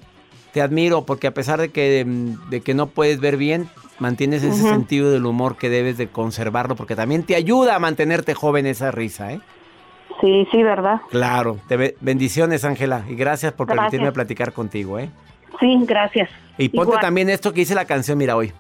te 0.52 0.62
admiro 0.62 1.04
porque 1.04 1.26
a 1.26 1.34
pesar 1.34 1.60
de 1.60 1.70
que, 1.70 2.04
mm, 2.06 2.50
de 2.50 2.60
que 2.60 2.74
no 2.74 2.86
puedes 2.86 3.18
ver 3.20 3.36
bien, 3.36 3.68
mantienes 3.98 4.42
ese 4.44 4.62
sentido 4.62 5.10
del 5.10 5.26
humor 5.26 5.56
que 5.56 5.68
debes 5.70 5.98
de 5.98 6.08
conservarlo 6.08 6.76
porque 6.76 6.94
también 6.94 7.24
te 7.24 7.34
ayuda 7.34 7.74
a 7.74 7.78
mantenerte 7.78 8.34
joven 8.34 8.66
esa 8.66 8.90
risa, 8.92 9.32
¿eh? 9.32 9.40
Sí, 10.20 10.46
sí, 10.50 10.62
¿verdad? 10.62 11.00
Claro. 11.10 11.58
Te 11.68 11.76
be- 11.76 11.96
bendiciones, 12.00 12.64
Ángela, 12.64 13.04
y 13.08 13.16
gracias 13.16 13.52
por 13.52 13.66
Gracias. 13.66 13.90
permitirme 13.90 14.12
platicar 14.12 14.52
contigo, 14.52 14.98
¿eh? 14.98 15.10
Sí, 15.60 15.76
gracias. 15.84 16.30
Y 16.58 16.68
ponte 16.70 16.90
Igual. 16.90 17.00
también 17.00 17.28
esto 17.28 17.52
que 17.52 17.60
dice 17.60 17.74
la 17.74 17.84
canción, 17.86 18.16
mira, 18.16 18.36
hoy. 18.36 18.52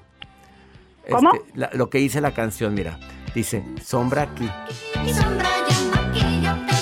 ¿Cómo? 1.10 1.32
Este, 1.34 1.50
la- 1.54 1.70
lo 1.72 1.88
que 1.90 1.98
dice 1.98 2.20
la 2.20 2.32
canción, 2.32 2.74
mira. 2.74 2.98
Dice, 3.34 3.64
sombra 3.82 4.22
aquí. 4.22 4.48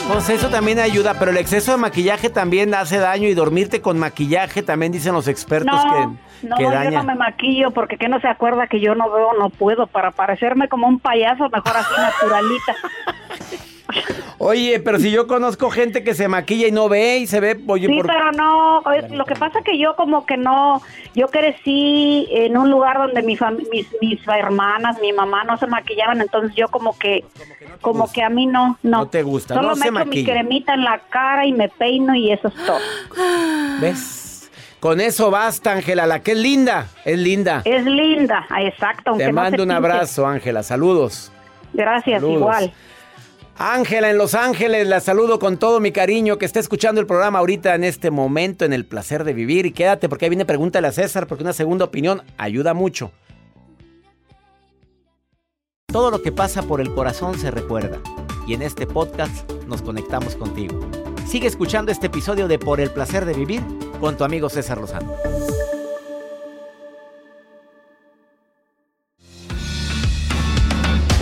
Pues 0.07 0.29
eso 0.29 0.49
también 0.51 0.79
ayuda, 0.79 1.15
pero 1.19 1.31
el 1.31 1.39
exceso 1.39 1.73
de 1.73 1.79
maquillaje 1.79 2.29
también 2.29 2.75
hace 2.75 2.99
daño 2.99 3.27
y 3.27 3.35
dormirte 3.35 3.81
con 3.81 3.99
maquillaje 3.99 4.63
también 4.63 4.93
dicen 4.93 5.15
los 5.15 5.27
expertos 5.29 5.75
No, 5.85 5.93
que, 5.93 6.47
no, 6.47 6.57
que 6.57 6.63
yo 6.63 6.71
daña. 6.71 6.91
no 6.99 7.05
me 7.05 7.15
maquillo 7.15 7.71
porque 7.71 7.97
que 7.97 8.09
no 8.09 8.21
se 8.21 8.29
acuerda 8.29 8.67
que 8.67 8.81
yo 8.81 8.95
no 8.95 9.11
veo, 9.11 9.33
no 9.39 9.49
puedo. 9.49 9.87
Para 9.87 10.11
parecerme 10.11 10.69
como 10.69 10.87
un 10.89 11.01
payaso, 11.01 11.49
mejor 11.49 11.77
así 11.77 11.93
naturalita. 11.99 12.75
Oye, 14.39 14.81
pero 14.81 14.99
si 14.99 15.11
yo 15.11 15.27
conozco 15.27 15.71
gente 15.71 16.03
que 16.05 16.15
se 16.15 16.29
maquilla 16.29 16.67
y 16.67 16.73
no 16.73 16.89
ve 16.89 17.19
y 17.19 17.27
se 17.27 17.41
ve, 17.41 17.59
oye, 17.67 17.87
sí, 17.87 17.95
por- 17.97 18.07
pero 18.07 18.33
no, 18.33 18.83
lo 19.11 19.25
que 19.25 19.35
pasa 19.37 19.61
que 19.63 19.79
yo 19.79 19.95
como 19.97 20.27
que 20.27 20.37
no, 20.37 20.83
yo 21.15 21.29
crecí 21.29 22.27
en 22.31 22.57
un 22.57 22.71
lugar 22.71 22.99
donde 22.99 23.23
mi 23.23 23.39
mis, 23.71 23.87
mis 24.01 24.29
hermanas, 24.29 24.99
mi 25.01 25.13
mamá 25.13 25.45
no 25.45 25.57
se 25.57 25.67
maquillaban, 25.67 26.21
entonces 26.21 26.55
yo 26.57 26.69
como 26.69 26.99
que, 26.99 27.25
como 27.81 28.11
que 28.13 28.23
a 28.23 28.29
mí 28.29 28.47
no, 28.47 28.79
no. 28.83 28.99
No 28.99 29.09
te 29.09 29.23
gusta, 29.23 29.55
Solo 29.55 29.69
no 29.71 29.77
me 29.77 29.83
se 29.83 29.89
echo 29.89 30.07
mi 30.07 30.25
cremita 30.25 30.75
en 30.75 30.85
la 30.85 30.99
cara 31.11 31.47
y 31.47 31.53
me 31.53 31.69
peino 31.69 32.15
y 32.15 32.33
eso 32.33 32.49
es 32.49 32.55
todo. 32.67 32.79
¿ves? 33.81 34.51
Con 34.81 35.01
eso 35.01 35.31
basta, 35.31 35.73
Ángela, 35.73 36.07
la 36.07 36.21
que 36.21 36.33
es 36.33 36.39
linda, 36.39 36.89
es 37.07 37.19
linda. 37.19 37.63
Es 37.65 37.85
linda, 37.87 38.47
exacto. 38.59 39.15
Te 39.17 39.33
mando 39.33 39.63
un 39.63 39.71
abrazo, 39.71 40.27
Ángela, 40.27 40.63
saludos. 40.63 41.33
Gracias, 41.73 42.21
Saludos. 42.21 42.37
igual. 42.41 42.73
Ángela 43.57 44.11
en 44.11 44.19
Los 44.19 44.35
Ángeles, 44.35 44.87
la 44.89 44.99
saludo 45.01 45.39
con 45.39 45.59
todo 45.59 45.79
mi 45.79 45.93
cariño 45.93 46.39
que 46.39 46.45
está 46.45 46.59
escuchando 46.59 47.01
el 47.01 47.07
programa 47.07 47.39
ahorita 47.39 47.75
en 47.75 47.85
este 47.85 48.11
momento, 48.11 48.65
en 48.65 48.73
el 48.73 48.85
placer 48.85 49.23
de 49.23 49.33
vivir. 49.33 49.65
Y 49.67 49.73
quédate 49.73 50.09
porque 50.09 50.25
ahí 50.25 50.29
viene 50.29 50.45
pregúntale 50.45 50.89
a 50.89 50.93
César, 50.93 51.29
porque 51.29 51.45
una 51.45 51.53
segunda 51.53 51.85
opinión 51.85 52.23
ayuda 52.37 52.75
mucho. 52.75 53.13
Todo 55.87 56.11
lo 56.11 56.21
que 56.23 56.33
pasa 56.33 56.63
por 56.63 56.81
el 56.81 56.93
corazón 56.93 57.39
se 57.39 57.53
recuerda. 57.53 58.01
Y 58.49 58.55
en 58.55 58.63
este 58.63 58.87
podcast 58.87 59.49
nos 59.69 59.83
conectamos 59.83 60.35
contigo. 60.35 60.81
Sigue 61.25 61.47
escuchando 61.47 61.93
este 61.93 62.09
episodio 62.09 62.49
de 62.49 62.59
Por 62.59 62.81
el 62.81 62.91
placer 62.91 63.25
de 63.25 63.35
vivir 63.35 63.63
con 64.01 64.17
tu 64.17 64.25
amigo 64.25 64.49
César 64.51 64.79
Lozano. 64.79 65.15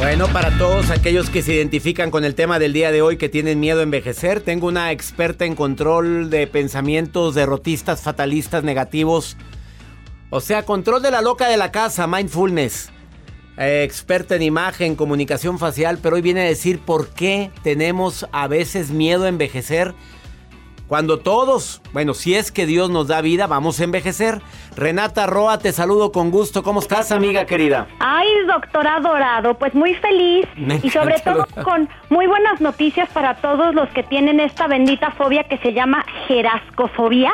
Bueno, 0.02 0.26
para 0.26 0.50
todos 0.59 0.90
aquellos 0.90 1.30
que 1.30 1.42
se 1.42 1.54
identifican 1.54 2.11
con 2.11 2.25
el 2.25 2.35
tema 2.35 2.59
del 2.59 2.73
día 2.73 2.90
de 2.90 3.02
hoy, 3.02 3.18
que 3.18 3.28
tienen 3.28 3.61
miedo 3.61 3.78
a 3.78 3.85
envejecer, 3.85 4.40
tengo 4.40 4.66
una 4.66 4.90
experta 4.90 5.44
en 5.44 5.54
control 5.54 6.28
de 6.28 6.49
pensamientos 6.49 7.37
derrotistas, 7.37 8.02
fatalistas, 8.02 8.64
negativos. 8.64 9.37
O 10.30 10.40
sea, 10.40 10.64
control 10.64 11.02
de 11.02 11.12
la 11.12 11.23
loca 11.23 11.49
de 11.49 11.56
la 11.56 11.71
casa, 11.71 12.09
mindfulness. 12.09 12.90
Eh, 13.56 13.85
experta 13.85 14.35
en 14.35 14.42
imagen, 14.42 14.97
comunicación 14.97 15.61
facial, 15.61 16.00
pero 16.02 16.16
hoy 16.16 16.23
viene 16.23 16.40
a 16.40 16.47
decir 16.47 16.80
por 16.80 17.11
qué 17.11 17.52
tenemos 17.62 18.26
a 18.32 18.49
veces 18.49 18.90
miedo 18.90 19.23
a 19.23 19.28
envejecer. 19.28 19.94
Cuando 20.93 21.21
todos, 21.21 21.81
bueno, 21.95 22.13
si 22.13 22.35
es 22.35 22.53
que 22.53 22.67
Dios 22.67 22.91
nos 22.91 23.09
da 23.09 23.23
vida, 23.23 23.47
vamos 23.47 23.81
a 23.81 23.85
envejecer. 23.85 24.43
Renata 24.77 25.27
Roa, 25.27 25.57
te 25.57 25.73
saludo 25.73 26.13
con 26.13 26.31
gusto. 26.31 26.63
¿Cómo 26.63 26.81
estás, 26.81 27.13
amiga 27.13 27.47
querida? 27.47 27.87
Ay, 27.99 28.29
doctora 28.47 29.01
Dorado, 29.01 29.55
pues 29.55 29.75
muy 29.75 29.95
feliz 29.95 30.47
Me 30.59 30.81
y 30.83 30.91
sobre 30.91 31.19
todo 31.21 31.47
con 31.65 31.89
muy 32.11 32.27
buenas 32.27 32.61
noticias 32.61 33.09
para 33.09 33.37
todos 33.37 33.75
los 33.75 33.89
que 33.95 34.03
tienen 34.03 34.39
esta 34.39 34.67
bendita 34.67 35.13
fobia 35.13 35.45
que 35.45 35.57
se 35.61 35.73
llama 35.73 36.05
gerascofobia, 36.35 37.33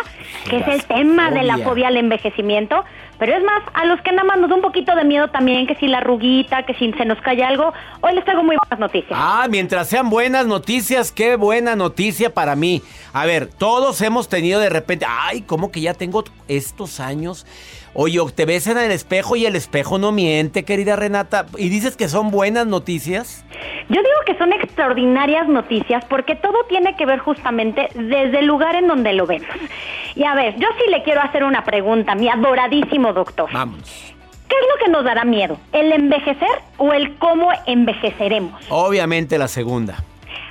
que 0.49 0.59
es 0.59 0.69
el 0.69 0.85
tema 0.85 1.31
de 1.31 1.43
la 1.43 1.59
fobia 1.59 1.88
al 1.88 1.97
envejecimiento. 1.97 2.85
Pero 3.19 3.37
es 3.37 3.43
más, 3.43 3.62
a 3.75 3.85
los 3.85 4.00
que 4.02 4.12
nada 4.12 4.25
más 4.25 4.38
nos 4.38 4.49
da 4.49 4.55
un 4.55 4.62
poquito 4.62 4.95
de 4.95 5.02
miedo 5.02 5.28
también, 5.28 5.67
que 5.67 5.75
si 5.75 5.88
la 5.88 5.99
arruguita, 5.99 6.62
que 6.64 6.75
si 6.75 6.93
se 6.93 7.05
nos 7.05 7.21
cae 7.21 7.43
algo, 7.43 7.73
hoy 8.00 8.14
les 8.14 8.25
traigo 8.25 8.45
muy 8.45 8.57
buenas 8.57 8.78
noticias. 8.78 9.11
Ah, 9.12 9.47
mientras 9.50 9.88
sean 9.88 10.09
buenas 10.09 10.47
noticias, 10.47 11.11
qué 11.11 11.35
buena 11.35 11.75
noticia 11.75 12.33
para 12.33 12.55
mí. 12.55 12.81
A 13.12 13.26
ver, 13.26 13.47
todos 13.47 14.00
hemos 14.02 14.28
tenido 14.28 14.61
de 14.61 14.69
repente, 14.69 15.05
ay, 15.09 15.43
¿cómo 15.43 15.73
que 15.73 15.81
ya 15.81 15.95
tengo 15.95 16.23
estos 16.47 17.00
años? 17.00 17.45
Oye, 18.00 18.21
te 18.33 18.45
ves 18.45 18.69
en 18.69 18.78
el 18.78 18.93
espejo 18.93 19.35
y 19.35 19.45
el 19.45 19.57
espejo 19.57 19.99
no 19.99 20.12
miente, 20.12 20.64
querida 20.64 20.95
Renata. 20.95 21.47
Y 21.57 21.69
dices 21.69 21.97
que 21.97 22.09
son 22.09 22.31
buenas 22.31 22.64
noticias. 22.64 23.45
Yo 23.88 23.97
digo 23.97 24.21
que 24.25 24.38
son 24.38 24.52
extraordinarias 24.52 25.49
noticias 25.49 26.05
porque 26.05 26.37
todo 26.37 26.55
tiene 26.69 26.95
que 26.95 27.05
ver 27.07 27.19
justamente 27.19 27.88
desde 27.97 28.38
el 28.38 28.47
lugar 28.47 28.76
en 28.76 28.87
donde 28.87 29.14
lo 29.14 29.26
vemos. 29.26 29.49
Y 30.14 30.23
a 30.23 30.37
ver, 30.37 30.55
yo 30.61 30.69
sí 30.78 30.88
le 30.93 31.02
quiero 31.02 31.23
hacer 31.23 31.43
una 31.43 31.64
pregunta, 31.64 32.14
mi 32.14 32.28
adoradísimo 32.28 33.12
doctor. 33.12 33.50
Vamos. 33.52 33.83
¿Qué 34.49 34.55
es 34.55 34.67
lo 34.76 34.85
que 34.85 34.93
nos 34.93 35.05
dará 35.05 35.25
miedo? 35.25 35.59
¿El 35.73 35.90
envejecer 35.90 36.62
o 36.76 36.93
el 36.93 37.17
cómo 37.17 37.49
envejeceremos? 37.67 38.64
Obviamente 38.69 39.38
la 39.38 39.49
segunda. 39.49 39.97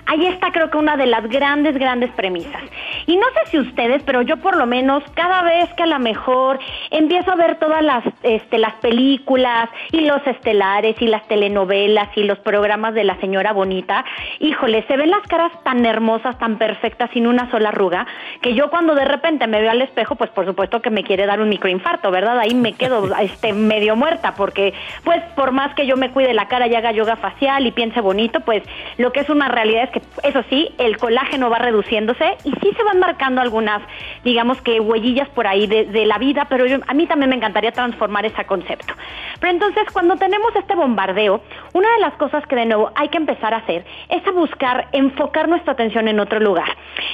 Ahí 0.07 0.25
está 0.25 0.51
creo 0.53 0.69
que 0.69 0.77
una 0.77 0.95
de 0.95 1.05
las 1.05 1.27
grandes, 1.27 1.77
grandes 1.77 2.09
premisas. 2.11 2.61
Y 3.07 3.17
no 3.17 3.25
sé 3.27 3.51
si 3.51 3.59
ustedes, 3.59 4.01
pero 4.03 4.21
yo 4.21 4.37
por 4.37 4.55
lo 4.55 4.65
menos 4.65 5.03
cada 5.15 5.43
vez 5.43 5.67
que 5.73 5.83
a 5.83 5.85
lo 5.85 5.99
mejor 5.99 6.59
empiezo 6.91 7.31
a 7.31 7.35
ver 7.35 7.59
todas 7.59 7.83
las, 7.83 8.03
este, 8.23 8.57
las 8.57 8.73
películas 8.75 9.69
y 9.91 10.01
los 10.01 10.25
estelares 10.25 10.95
y 11.01 11.07
las 11.07 11.27
telenovelas 11.27 12.09
y 12.15 12.23
los 12.23 12.39
programas 12.39 12.93
de 12.93 13.03
la 13.03 13.19
señora 13.19 13.53
bonita, 13.53 14.05
híjole, 14.39 14.85
se 14.87 14.97
ven 14.97 15.09
las 15.09 15.25
caras 15.27 15.51
tan 15.63 15.85
hermosas, 15.85 16.37
tan 16.37 16.57
perfectas, 16.57 17.09
sin 17.13 17.27
una 17.27 17.49
sola 17.51 17.69
arruga, 17.69 18.05
que 18.41 18.53
yo 18.53 18.69
cuando 18.69 18.95
de 18.95 19.05
repente 19.05 19.47
me 19.47 19.61
veo 19.61 19.71
al 19.71 19.81
espejo, 19.81 20.15
pues 20.15 20.29
por 20.31 20.45
supuesto 20.45 20.81
que 20.81 20.89
me 20.89 21.03
quiere 21.03 21.25
dar 21.25 21.41
un 21.41 21.49
microinfarto, 21.49 22.11
¿verdad? 22.11 22.39
Ahí 22.39 22.53
me 22.53 22.73
quedo 22.73 23.15
este, 23.19 23.53
medio 23.53 23.95
muerta, 23.95 24.33
porque 24.35 24.73
pues 25.03 25.21
por 25.35 25.51
más 25.51 25.73
que 25.75 25.85
yo 25.85 25.97
me 25.97 26.11
cuide 26.11 26.33
la 26.33 26.47
cara 26.47 26.67
y 26.67 26.75
haga 26.75 26.91
yoga 26.91 27.15
facial 27.15 27.65
y 27.65 27.71
piense 27.71 28.01
bonito, 28.01 28.39
pues 28.41 28.63
lo 28.97 29.11
que 29.11 29.21
es 29.21 29.29
una 29.29 29.47
realidad 29.47 29.83
es 29.83 29.89
que, 29.91 30.01
eso 30.27 30.43
sí, 30.49 30.69
el 30.77 30.97
colágeno 30.97 31.49
va 31.49 31.59
reduciéndose 31.59 32.37
y 32.43 32.51
sí 32.51 32.71
se 32.75 32.83
van 32.83 32.99
marcando 32.99 33.41
algunas, 33.41 33.81
digamos 34.23 34.61
que 34.61 34.79
huellillas 34.79 35.29
por 35.29 35.47
ahí 35.47 35.67
de, 35.67 36.05
la 36.07 36.17
vida, 36.19 36.47
pero 36.49 36.65
a 36.87 36.93
mí 36.93 37.07
también 37.07 37.29
me 37.29 37.35
encantaría 37.35 37.71
transformar 37.71 38.25
ese 38.25 38.45
concepto. 38.45 38.93
Pero 39.39 39.51
entonces, 39.51 39.83
cuando 39.93 40.15
tenemos 40.15 40.55
este 40.55 40.75
bombardeo, 40.75 41.41
una 41.73 41.91
de 41.93 41.99
las 41.99 42.13
cosas 42.15 42.45
que 42.47 42.55
de 42.55 42.65
nuevo 42.65 42.91
hay 42.95 43.09
que 43.09 43.17
empezar 43.17 43.53
a 43.53 43.57
hacer 43.57 43.85
es 44.09 44.25
a 44.25 44.31
buscar 44.31 44.87
enfocar 44.91 45.47
nuestra 45.47 45.73
atención 45.73 46.07
en 46.07 46.19
otro 46.19 46.39
lugar. 46.39 46.67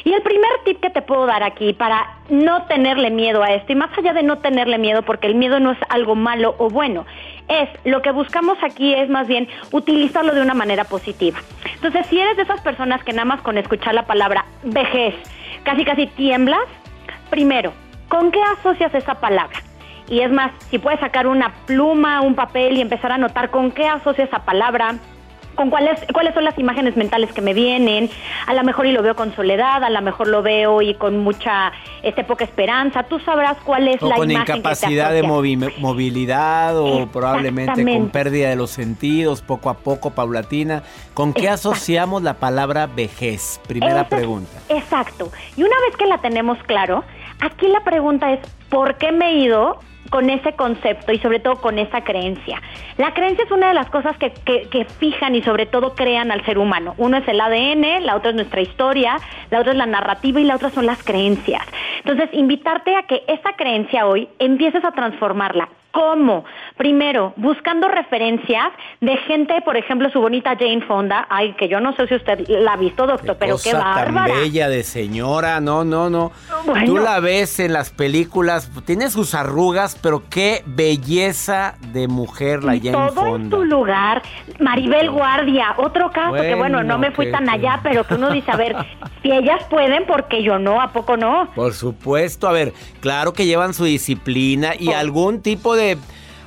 Y 0.04 0.14
el 0.14 0.22
primer 0.22 0.52
tip 0.66 0.80
que 0.80 0.90
te 0.90 1.02
puedo 1.02 1.26
dar 1.26 1.44
aquí 1.44 1.74
para 1.74 2.18
no 2.30 2.64
tenerle 2.64 3.12
miedo 3.12 3.44
a 3.44 3.54
esto, 3.54 3.72
y 3.72 3.76
más 3.76 3.96
allá 3.98 4.14
de 4.14 4.24
no 4.24 4.40
tenerle 4.40 4.78
miedo, 4.78 5.02
porque 5.04 5.28
el 5.28 5.36
miedo 5.36 5.60
no 5.60 5.72
es 5.72 5.80
algo 5.90 6.16
malo 6.16 6.56
o 6.58 6.70
bueno, 6.70 7.06
es 7.48 7.70
lo 7.84 8.02
que 8.02 8.12
buscamos 8.12 8.58
aquí 8.64 8.94
es 8.94 9.10
más 9.10 9.28
bien 9.28 9.48
utilizarlo 9.72 10.34
de 10.34 10.42
una 10.42 10.54
manera 10.54 10.86
positiva. 10.86 11.40
Entonces, 11.76 12.08
si 12.08 12.20
eres 12.20 12.38
de 12.38 12.44
esas 12.44 12.62
personas 12.62 13.04
que 13.04 13.12
nada 13.12 13.26
más 13.26 13.42
con 13.42 13.58
escuchar 13.58 13.94
la 13.94 14.06
palabra 14.06 14.46
vejez, 14.64 15.16
casi 15.64 15.84
casi 15.84 16.08
tiemblas, 16.08 16.64
primero, 17.30 17.74
¿con 18.14 18.32
qué 18.32 18.40
asocias 18.60 18.94
esa 18.94 19.16
palabra? 19.16 19.58
Y 20.08 20.20
es 20.20 20.32
más, 20.32 20.52
si 20.70 20.78
puedes 20.78 21.00
sacar 21.00 21.26
una 21.26 21.52
pluma, 21.66 22.22
un 22.22 22.36
papel 22.36 22.78
y 22.78 22.82
empezar 22.82 23.12
a 23.12 23.18
notar 23.18 23.50
con 23.50 23.72
qué 23.72 23.88
asocias 23.88 24.28
esa 24.28 24.46
palabra, 24.46 24.98
con 25.56 25.72
cuáles 25.72 26.00
cuáles 26.14 26.36
son 26.36 26.44
las 26.44 26.58
imágenes 26.60 26.96
mentales 26.96 27.32
que 27.34 27.42
me 27.42 27.56
vienen, 27.56 28.12
a 28.46 28.54
lo 28.54 28.64
mejor 28.64 28.86
y 28.86 28.92
lo 28.92 29.02
veo 29.02 29.16
con 29.16 29.36
soledad, 29.36 29.84
a 29.84 29.90
lo 29.90 30.00
mejor 30.04 30.28
lo 30.28 30.44
veo 30.44 30.84
y 30.84 30.94
con 30.94 31.18
mucha 31.20 31.72
este 32.04 32.24
poca 32.24 32.44
esperanza, 32.44 33.02
tú 33.02 33.20
sabrás 33.20 33.58
cuál 33.64 33.88
es 33.88 34.00
la 34.04 34.16
con 34.16 34.30
imagen 34.30 34.58
incapacidad 34.58 35.10
que 35.10 35.16
de 35.16 35.24
movilidad 35.80 36.78
o 36.78 37.08
probablemente 37.08 37.84
con 37.84 38.10
pérdida 38.10 38.50
de 38.50 38.56
los 38.56 38.70
sentidos, 38.70 39.42
poco 39.42 39.72
a 39.72 39.78
poco, 39.78 40.12
paulatina. 40.12 40.84
¿Con 41.16 41.34
qué 41.34 41.50
asociamos 41.50 42.22
la 42.22 42.36
palabra 42.36 42.86
vejez? 42.86 43.60
Primera 43.68 44.08
pregunta. 44.08 44.60
Exacto. 44.70 45.32
Y 45.58 45.64
una 45.64 45.76
vez 45.88 45.98
que 45.98 46.06
la 46.06 46.20
tenemos 46.20 46.60
claro, 46.68 47.04
aquí 47.44 47.68
la 47.68 47.84
pregunta 47.84 48.32
es 48.32 48.40
¿por 48.70 48.96
qué 48.98 49.12
me 49.12 49.32
he 49.32 49.36
ido 49.36 49.80
con 50.10 50.30
ese 50.30 50.54
concepto 50.54 51.12
y 51.12 51.18
sobre 51.18 51.40
todo 51.40 51.56
con 51.56 51.80
esa 51.80 52.04
creencia. 52.04 52.62
La 52.98 53.16
creencia 53.16 53.46
es 53.46 53.52
una 53.52 53.70
de 53.70 53.74
las 53.74 53.90
cosas 53.90 54.16
que, 54.18 54.32
que, 54.32 54.86
fijan 54.86 55.34
y 55.34 55.42
sobre 55.42 55.66
todo 55.66 55.96
crean 55.96 56.30
al 56.30 56.46
ser 56.46 56.60
humano. 56.60 56.94
Uno 57.00 57.18
es 57.18 57.28
el 57.28 57.42
ADN, 57.42 58.06
la 58.06 58.16
otra 58.16 58.30
es 58.30 58.36
nuestra 58.36 58.62
historia, 58.62 59.18
la 59.50 59.60
otra 59.60 59.72
es 59.72 59.78
la 59.78 59.88
narrativa 59.88 60.40
y 60.40 60.44
la 60.44 60.56
otra 60.56 60.70
son 60.70 60.86
las 60.86 61.04
creencias. 61.04 61.64
Entonces, 61.98 62.30
invitarte 62.34 62.96
a 62.96 63.08
que 63.08 63.24
esa 63.28 63.54
creencia 63.54 64.06
hoy 64.06 64.30
empieces 64.38 64.86
a 64.86 64.92
transformarla. 64.92 65.70
¿Cómo? 65.94 66.44
Primero, 66.76 67.34
buscando 67.36 67.88
referencias 67.88 68.70
de 69.00 69.16
gente, 69.16 69.62
por 69.62 69.78
ejemplo, 69.78 70.10
su 70.10 70.20
bonita 70.20 70.58
Jane 70.58 70.82
Fonda, 70.82 71.28
ay, 71.30 71.54
que 71.54 71.70
yo 71.70 71.80
no 71.80 71.96
sé 71.96 72.08
si 72.08 72.16
usted 72.16 72.48
la 72.48 72.74
ha 72.74 72.78
visto, 72.78 73.06
doctor, 73.06 73.38
pero 73.40 73.58
qué 73.64 73.76
bárbara. 73.76 74.34
tan 74.34 74.42
bella 74.42 74.70
de 74.70 74.82
señora, 74.82 75.62
no, 75.62 75.84
no, 75.84 76.10
no. 76.10 76.32
Tú 76.88 76.98
la 76.98 77.20
ves 77.20 77.60
en 77.60 77.74
las 77.74 77.92
películas, 77.92 78.72
tiene 78.86 79.12
sus 79.12 79.36
arrugas, 79.36 79.96
pero 80.02 80.24
qué 80.32 80.64
belleza 80.66 81.76
de 81.92 82.08
mujer 82.08 82.64
la 82.64 82.72
Jane 82.74 82.92
todo 82.92 83.12
Fonda. 83.12 83.36
en 83.36 83.50
tu 83.52 83.64
lugar. 83.64 84.24
Maribel 84.60 85.12
Guardia, 85.12 85.76
otro 85.78 86.12
caso 86.12 86.42
que 86.42 86.56
bueno, 86.56 86.84
no 86.84 86.98
me 86.98 87.12
fui 87.12 87.32
tan 87.32 87.48
allá, 87.48 87.82
pero 87.84 88.08
que 88.08 88.16
uno 88.16 88.32
dice, 88.32 88.50
a 88.50 88.56
ver, 88.56 88.76
si 89.22 89.32
ellas 89.32 89.64
pueden, 89.70 90.08
porque 90.08 90.42
yo 90.42 90.58
no, 90.58 90.82
¿a 90.82 90.92
poco 90.92 91.18
no? 91.18 91.52
Por 91.54 91.74
supuesto, 91.74 92.48
a 92.48 92.52
ver, 92.52 92.74
claro 93.00 93.34
que 93.34 93.46
llevan 93.46 93.76
su 93.76 93.84
disciplina 93.84 94.72
y 94.80 94.88
oh. 94.88 94.98
algún 94.98 95.44
tipo 95.44 95.76
de 95.76 95.83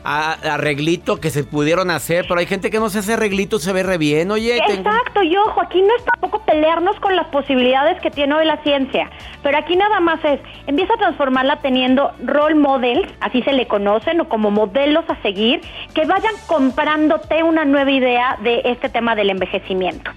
arreglito 0.06 1.20
que 1.20 1.30
se 1.30 1.42
pudieron 1.42 1.90
hacer, 1.90 2.26
pero 2.28 2.38
hay 2.38 2.46
gente 2.46 2.70
que 2.70 2.78
no 2.78 2.90
se 2.90 3.00
hace 3.00 3.14
arreglito, 3.14 3.58
se 3.58 3.72
ve 3.72 3.82
re 3.82 3.98
bien, 3.98 4.30
oye. 4.30 4.56
Exacto, 4.56 5.22
y 5.22 5.36
ojo, 5.36 5.60
aquí 5.60 5.82
no 5.82 5.96
es 5.96 6.04
tampoco 6.04 6.44
pelearnos 6.44 6.98
con 7.00 7.16
las 7.16 7.26
posibilidades 7.28 8.00
que 8.00 8.10
tiene 8.10 8.34
hoy 8.34 8.44
la 8.44 8.62
ciencia, 8.62 9.10
pero 9.42 9.58
aquí 9.58 9.74
nada 9.74 9.98
más 10.00 10.24
es, 10.24 10.40
empieza 10.66 10.94
a 10.94 10.98
transformarla 10.98 11.56
teniendo 11.56 12.12
role 12.24 12.54
models, 12.54 13.12
así 13.20 13.42
se 13.42 13.52
le 13.52 13.66
conocen, 13.66 14.20
o 14.20 14.28
como 14.28 14.50
modelos 14.50 15.04
a 15.08 15.20
seguir, 15.22 15.60
que 15.92 16.04
vayan 16.06 16.34
comprándote 16.46 17.42
una 17.42 17.64
nueva 17.64 17.90
idea 17.90 18.38
de 18.42 18.62
este 18.64 18.88
tema 18.88 19.16
del 19.16 19.30
envejecimiento. 19.30 20.12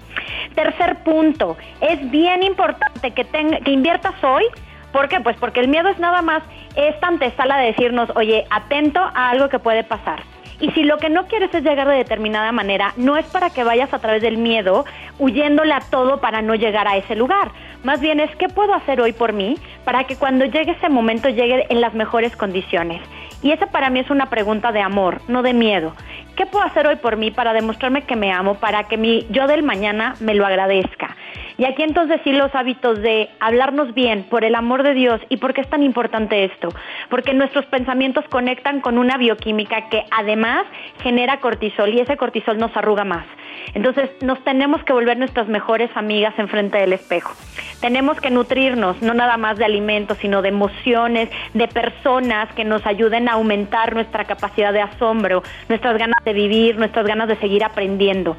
Tercer 0.53 1.03
punto, 1.03 1.57
es 1.81 2.11
bien 2.11 2.43
importante 2.43 3.11
que, 3.11 3.25
que 3.25 3.71
inviertas 3.71 4.13
hoy 4.23 4.43
¿Por 4.91 5.07
qué? 5.07 5.19
Pues 5.19 5.37
porque 5.37 5.59
el 5.59 5.67
miedo 5.67 5.89
es 5.89 5.99
nada 5.99 6.21
más 6.21 6.43
esta 6.75 7.07
antesala 7.07 7.57
de 7.57 7.67
decirnos, 7.67 8.09
oye, 8.15 8.45
atento 8.49 8.99
a 8.99 9.29
algo 9.29 9.49
que 9.49 9.59
puede 9.59 9.83
pasar. 9.83 10.23
Y 10.61 10.71
si 10.71 10.83
lo 10.83 10.97
que 10.97 11.09
no 11.09 11.25
quieres 11.27 11.53
es 11.53 11.63
llegar 11.63 11.87
de 11.87 11.95
determinada 11.95 12.51
manera, 12.51 12.93
no 12.97 13.15
es 13.15 13.25
para 13.27 13.49
que 13.49 13.63
vayas 13.63 13.93
a 13.93 13.99
través 13.99 14.21
del 14.21 14.37
miedo 14.37 14.85
huyéndole 15.17 15.73
a 15.73 15.79
todo 15.79 16.19
para 16.19 16.41
no 16.41 16.53
llegar 16.55 16.87
a 16.87 16.97
ese 16.97 17.15
lugar. 17.15 17.51
Más 17.83 18.01
bien 18.01 18.19
es 18.19 18.35
qué 18.35 18.49
puedo 18.49 18.73
hacer 18.73 18.99
hoy 18.99 19.13
por 19.13 19.31
mí 19.31 19.55
para 19.85 20.03
que 20.03 20.17
cuando 20.17 20.45
llegue 20.45 20.71
ese 20.71 20.89
momento 20.89 21.29
llegue 21.29 21.65
en 21.69 21.79
las 21.79 21.93
mejores 21.93 22.35
condiciones. 22.35 23.01
Y 23.41 23.51
esa 23.51 23.67
para 23.67 23.89
mí 23.89 23.99
es 23.99 24.09
una 24.09 24.29
pregunta 24.29 24.71
de 24.71 24.81
amor, 24.81 25.21
no 25.27 25.41
de 25.41 25.53
miedo. 25.53 25.93
¿Qué 26.35 26.45
puedo 26.45 26.65
hacer 26.65 26.87
hoy 26.87 26.97
por 26.97 27.17
mí 27.17 27.31
para 27.31 27.53
demostrarme 27.53 28.03
que 28.03 28.15
me 28.15 28.31
amo, 28.31 28.55
para 28.55 28.85
que 28.85 28.97
mi 28.97 29.27
yo 29.29 29.47
del 29.47 29.63
mañana 29.63 30.15
me 30.19 30.35
lo 30.35 30.45
agradezca? 30.45 31.15
Y 31.57 31.65
aquí 31.65 31.83
entonces 31.83 32.21
sí 32.23 32.31
los 32.31 32.55
hábitos 32.55 33.01
de 33.01 33.29
hablarnos 33.41 33.93
bien 33.93 34.23
por 34.29 34.45
el 34.45 34.55
amor 34.55 34.83
de 34.83 34.93
Dios. 34.93 35.19
¿Y 35.27 35.37
por 35.37 35.53
qué 35.53 35.59
es 35.59 35.69
tan 35.69 35.83
importante 35.83 36.45
esto? 36.45 36.69
Porque 37.09 37.33
nuestros 37.33 37.65
pensamientos 37.65 38.23
conectan 38.29 38.79
con 38.79 38.97
una 38.97 39.17
bioquímica 39.17 39.89
que 39.89 40.05
además 40.11 40.65
genera 41.03 41.41
cortisol 41.41 41.93
y 41.93 41.99
ese 41.99 42.15
cortisol 42.15 42.57
nos 42.57 42.75
arruga 42.77 43.03
más. 43.03 43.25
Entonces 43.73 44.09
nos 44.21 44.43
tenemos 44.43 44.83
que 44.83 44.93
volver 44.93 45.17
nuestras 45.17 45.47
mejores 45.47 45.89
amigas 45.95 46.33
enfrente 46.37 46.77
del 46.77 46.93
espejo. 46.93 47.33
Tenemos 47.81 48.19
que 48.19 48.29
nutrirnos 48.29 49.01
no 49.01 49.13
nada 49.13 49.37
más 49.37 49.57
de 49.57 49.65
alimentos, 49.65 50.17
sino 50.19 50.41
de 50.41 50.49
emociones, 50.49 51.29
de 51.53 51.67
personas 51.67 52.51
que 52.53 52.65
nos 52.65 52.85
ayuden 52.85 53.29
a 53.29 53.33
aumentar 53.33 53.93
nuestra 53.93 54.25
capacidad 54.25 54.73
de 54.73 54.81
asombro, 54.81 55.43
nuestras 55.69 55.97
ganas 55.97 56.23
de 56.25 56.33
vivir, 56.33 56.77
nuestras 56.77 57.05
ganas 57.05 57.27
de 57.27 57.35
seguir 57.37 57.63
aprendiendo. 57.63 58.35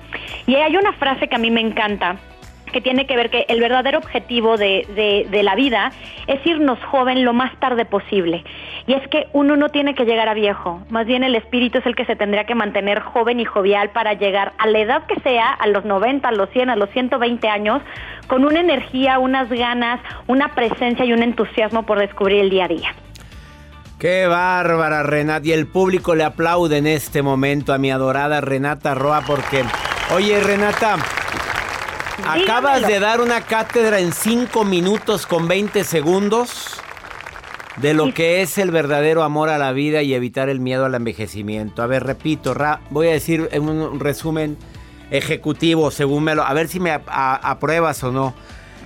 Y 0.47 0.57
hay 0.57 0.77
una 0.77 0.93
frase 0.95 1.29
que 1.29 1.37
a 1.37 1.39
mí 1.39 1.51
me 1.51 1.61
encanta 1.61 2.17
que 2.71 2.81
tiene 2.81 3.07
que 3.07 3.17
ver 3.17 3.31
que 3.31 3.47
el 3.49 3.61
verdadero 3.61 3.99
objetivo 3.99 4.57
de, 4.57 5.27
de, 5.31 5.43
la 5.43 5.55
vida 5.55 5.93
es 6.27 6.45
irnos 6.47 6.79
joven 6.85 7.25
lo 7.25 7.33
más 7.33 7.59
tarde 7.61 7.85
posible. 7.85 8.45
Y 8.87 8.95
es 8.95 9.07
que 9.09 9.27
uno 9.33 9.57
no 9.57 9.69
tiene 9.69 9.95
que 9.95 10.05
llegar 10.05 10.29
a 10.29 10.35
viejo, 10.35 10.83
más 10.91 11.07
bien 11.07 11.23
el 11.23 11.35
espíritu 11.35 11.79
es 11.79 11.87
el 11.87 11.95
que 11.95 12.05
se 12.05 12.17
tendría 12.17 12.45
que 12.45 12.55
mantener 12.55 13.01
joven 13.01 13.41
y 13.41 13.45
jovial 13.45 13.91
para 13.91 14.15
llegar 14.15 14.53
a 14.59 14.67
la 14.67 14.79
edad 14.79 15.07
que 15.07 15.21
sea, 15.21 15.51
a 15.51 15.67
los 15.67 15.85
90, 15.85 16.29
a 16.29 16.33
los 16.33 16.51
100, 16.51 16.71
a 16.71 16.77
los 16.77 16.91
120 16.91 17.49
años, 17.49 17.83
con 18.27 18.45
una 18.45 18.61
energía, 18.61 19.19
unas 19.19 19.49
ganas, 19.49 20.01
una 20.27 20.55
presencia 20.55 21.05
y 21.05 21.13
un 21.13 21.23
entusiasmo 21.23 21.85
por 21.85 21.99
descubrir 21.99 22.41
el 22.41 22.51
día 22.51 22.65
a 22.65 22.69
día. 22.69 22.95
Qué 24.01 24.27
bárbara, 24.27 25.03
Renata. 25.03 25.47
Y 25.47 25.53
el 25.53 25.67
público 25.67 26.15
le 26.15 26.25
aplaude 26.25 26.79
en 26.79 26.87
este 26.87 27.21
momento 27.21 27.75
a 27.75 27.79
mi 27.79 27.91
adorada 27.91 28.41
Renata 28.41 28.95
Roa 28.95 29.23
porque, 29.27 29.63
oye, 30.15 30.41
Renata, 30.41 30.97
Acabas 32.27 32.87
de 32.87 33.01
dar 33.01 33.21
una 33.21 33.41
cátedra 33.43 34.01
en 34.01 34.13
5 34.13 34.65
minutos 34.65 35.27
con 35.27 35.49
20 35.49 35.85
segundos 35.85 36.81
de 37.77 37.95
lo 37.95 38.13
que 38.13 38.43
es 38.43 38.59
el 38.59 38.71
verdadero 38.71 39.23
amor 39.23 39.49
a 39.49 39.59
la 39.59 39.73
vida 39.73 40.03
y 40.03 40.15
evitar 40.15 40.49
el 40.49 40.61
miedo 40.61 40.85
al 40.85 40.95
envejecimiento. 40.95 41.83
A 41.83 41.87
ver, 41.87 42.05
repito, 42.05 42.55
voy 42.91 43.09
a 43.09 43.13
decir 43.13 43.49
en 43.53 43.69
un 43.69 44.01
resumen 44.01 44.57
ejecutivo, 45.11 45.91
según 45.91 46.25
me 46.25 46.35
lo... 46.35 46.43
A 46.43 46.53
ver 46.53 46.69
si 46.69 46.79
me 46.79 46.93
apruebas 46.93 48.03
o 48.05 48.13
no. 48.13 48.35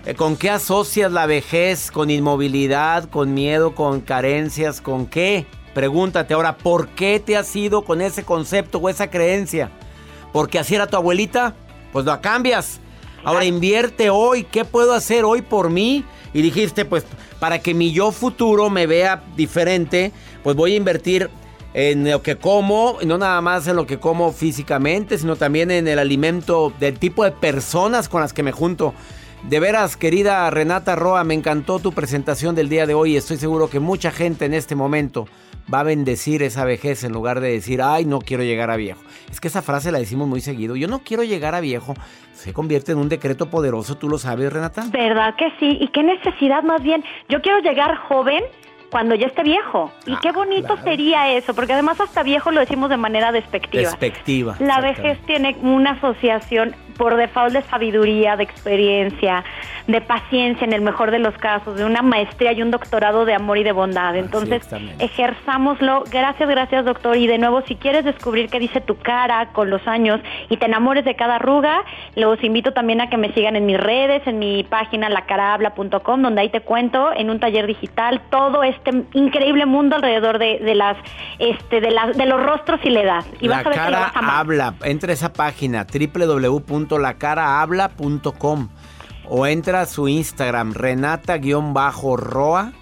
Eh, 0.07 0.15
¿Con 0.15 0.37
qué 0.37 0.51
asocias 0.51 1.11
la 1.11 1.27
vejez? 1.27 1.91
¿Con 1.91 2.11
inmovilidad? 2.11 3.09
¿Con 3.09 3.35
miedo? 3.35 3.75
¿Con 3.75 4.01
carencias? 4.01 4.81
¿Con 4.81 5.07
qué? 5.07 5.47
Pregúntate 5.75 6.35
ahora, 6.35 6.57
¿por 6.57 6.89
qué 6.89 7.21
te 7.21 7.37
has 7.37 7.55
ido 7.57 7.85
con 7.85 8.01
ese 8.01 8.23
concepto 8.23 8.79
o 8.79 8.89
esa 8.89 9.11
creencia? 9.11 9.71
¿Porque 10.33 10.59
así 10.59 10.75
era 10.75 10.87
tu 10.87 10.97
abuelita? 10.97 11.55
Pues 11.93 12.05
lo 12.05 12.21
cambias. 12.21 12.81
Ahora 13.25 13.47
invierte 13.47 14.11
hoy, 14.11 14.45
¿qué 14.45 14.67
puedo 14.67 14.93
hacer 14.93 15.25
hoy 15.25 15.41
por 15.41 15.71
mí? 15.71 16.05
Y 16.35 16.43
dijiste, 16.43 16.85
pues 16.85 17.05
para 17.41 17.59
que 17.59 17.73
mi 17.73 17.91
yo 17.93 18.13
futuro 18.13 18.69
me 18.69 18.87
vea 18.87 19.25
diferente, 19.35 20.13
pues 20.43 20.55
voy 20.55 20.75
a 20.75 20.77
invertir 20.77 21.31
en 21.73 22.09
lo 22.09 22.23
que 22.23 22.37
como, 22.37 22.99
no 23.05 23.17
nada 23.17 23.41
más 23.41 23.67
en 23.67 23.77
lo 23.77 23.87
que 23.87 23.99
como 23.99 24.33
físicamente, 24.33 25.19
sino 25.19 25.37
también 25.37 25.71
en 25.71 25.89
el 25.89 25.99
alimento 25.99 26.73
del 26.79 26.99
tipo 26.99 27.25
de 27.25 27.33
personas 27.33 28.09
con 28.09 28.21
las 28.21 28.33
que 28.33 28.43
me 28.43 28.53
junto. 28.53 28.95
De 29.49 29.59
veras, 29.59 29.97
querida 29.97 30.49
Renata 30.51 30.95
Roa, 30.95 31.25
me 31.25 31.35
encantó 31.35 31.79
tu 31.79 31.93
presentación 31.93 32.55
del 32.55 32.69
día 32.69 32.87
de 32.87 32.95
hoy. 32.95 33.17
Estoy 33.17 33.39
seguro 33.39 33.69
que 33.69 33.81
mucha 33.81 34.11
gente 34.11 34.45
en 34.45 34.55
este 34.55 34.75
momento 34.75 35.27
va 35.73 35.81
a 35.81 35.83
bendecir 35.85 36.43
esa 36.43 36.65
vejez 36.65 37.05
en 37.05 37.13
lugar 37.13 37.41
de 37.41 37.51
decir, 37.53 37.81
ay, 37.83 38.05
no 38.05 38.19
quiero 38.21 38.43
llegar 38.43 38.71
a 38.71 38.77
viejo. 38.77 39.01
Es 39.31 39.41
que 39.41 39.49
esa 39.49 39.63
frase 39.63 39.91
la 39.93 39.99
decimos 39.99 40.29
muy 40.29 40.41
seguido. 40.41 40.77
Yo 40.77 40.89
no 40.89 41.01
quiero 41.01 41.23
llegar 41.25 41.55
a 41.55 41.61
viejo. 41.61 41.95
Se 42.33 42.53
convierte 42.53 42.93
en 42.93 42.99
un 42.99 43.09
decreto 43.09 43.49
poderoso, 43.51 43.97
¿tú 43.97 44.09
lo 44.09 44.19
sabes, 44.19 44.53
Renata? 44.53 44.85
¿Verdad 44.91 45.35
que 45.37 45.49
sí? 45.59 45.79
¿Y 45.81 45.89
qué 45.89 46.03
necesidad 46.03 46.63
más 46.63 46.83
bien? 46.83 47.03
Yo 47.29 47.41
quiero 47.41 47.61
llegar 47.61 47.97
joven 47.97 48.43
cuando 48.91 49.15
ya 49.15 49.27
esté 49.27 49.43
viejo. 49.43 49.91
Y 50.07 50.13
Ah, 50.13 50.21
qué 50.23 50.31
bonito 50.33 50.67
claro. 50.69 50.83
sería 50.85 51.33
eso, 51.33 51.55
porque 51.55 51.73
además 51.73 52.01
hasta 52.01 52.23
viejo 52.23 52.51
lo 52.53 52.61
decimos 52.61 52.91
de 52.91 52.97
manera 52.97 53.33
despectiva. 53.33 53.83
Despectiva. 53.91 54.57
La 54.61 54.81
vejez 54.81 55.19
tiene 55.27 55.57
una 55.63 55.93
asociación 55.93 56.77
por 56.97 57.17
default 57.17 57.53
de 57.53 57.63
sabiduría, 57.63 58.37
de 58.37 58.45
experiencia, 58.45 59.45
de 59.87 60.01
paciencia 60.01 60.65
en 60.65 60.73
el 60.73 60.81
mejor 60.81 61.11
de 61.11 61.19
los 61.19 61.37
casos, 61.37 61.77
de 61.77 61.85
una 61.85 62.03
maestría 62.03 62.53
y 62.53 62.63
un 62.63 62.71
doctorado 62.71 63.25
de 63.25 63.35
amor 63.35 63.59
y 63.59 63.65
de 63.65 63.73
bondad. 63.73 64.17
Entonces, 64.17 64.67
ejerzámoslo. 64.99 66.05
Gracias, 66.11 66.49
gracias, 66.49 66.85
doctor. 66.85 67.17
Y 67.17 67.27
de 67.27 67.39
nuevo, 67.39 67.63
si 67.63 67.77
quieres 67.77 68.05
descubrir 68.05 68.49
qué 68.49 68.59
dice 68.59 68.81
tu 68.81 68.97
cara 68.97 69.49
con 69.53 69.71
los 69.71 69.87
años 69.87 70.21
y 70.49 70.57
te 70.57 70.67
enamores 70.67 71.05
de 71.05 71.17
cada 71.17 71.37
arruga, 71.37 71.85
los 72.17 72.43
invito 72.43 72.73
también 72.73 73.01
a 73.01 73.11
que 73.11 73.17
me 73.17 73.33
sigan 73.33 73.57
en 73.57 73.67
mis 73.67 73.79
redes, 73.79 74.27
en 74.27 74.39
mi 74.39 74.65
página 74.65 75.09
lacarahabla.com, 75.09 76.23
donde 76.23 76.41
ahí 76.41 76.49
te 76.49 76.61
cuento 76.61 77.11
en 77.15 77.31
un 77.31 77.41
taller 77.41 77.67
digital 77.67 78.23
todo 78.31 78.63
este 78.63 79.05
increíble 79.13 79.67
mundo 79.67 79.97
alrededor 79.97 80.39
de, 80.39 80.59
de 80.61 80.75
las 80.75 80.97
este 81.39 81.81
de 81.81 81.91
las 81.91 82.17
de 82.17 82.27
los 82.27 82.43
rostros 82.43 82.81
y 82.85 82.91
la 82.91 83.01
edad. 83.01 83.25
Y 83.41 83.49
la 83.49 83.57
vas 83.57 83.67
a 83.67 83.69
ver 83.69 83.79
que 83.79 83.85
cara 83.85 84.01
vas 84.01 84.17
a 84.17 84.41
habla. 84.41 84.75
Entra 84.85 85.11
a 85.11 85.15
esa 85.15 85.33
página 85.33 85.87
www.lacarahabla.com 86.89 88.69
o 89.29 89.47
entra 89.47 89.81
a 89.83 89.87
su 89.87 90.07
Instagram 90.09 90.75
Renata-Roa 90.75 92.73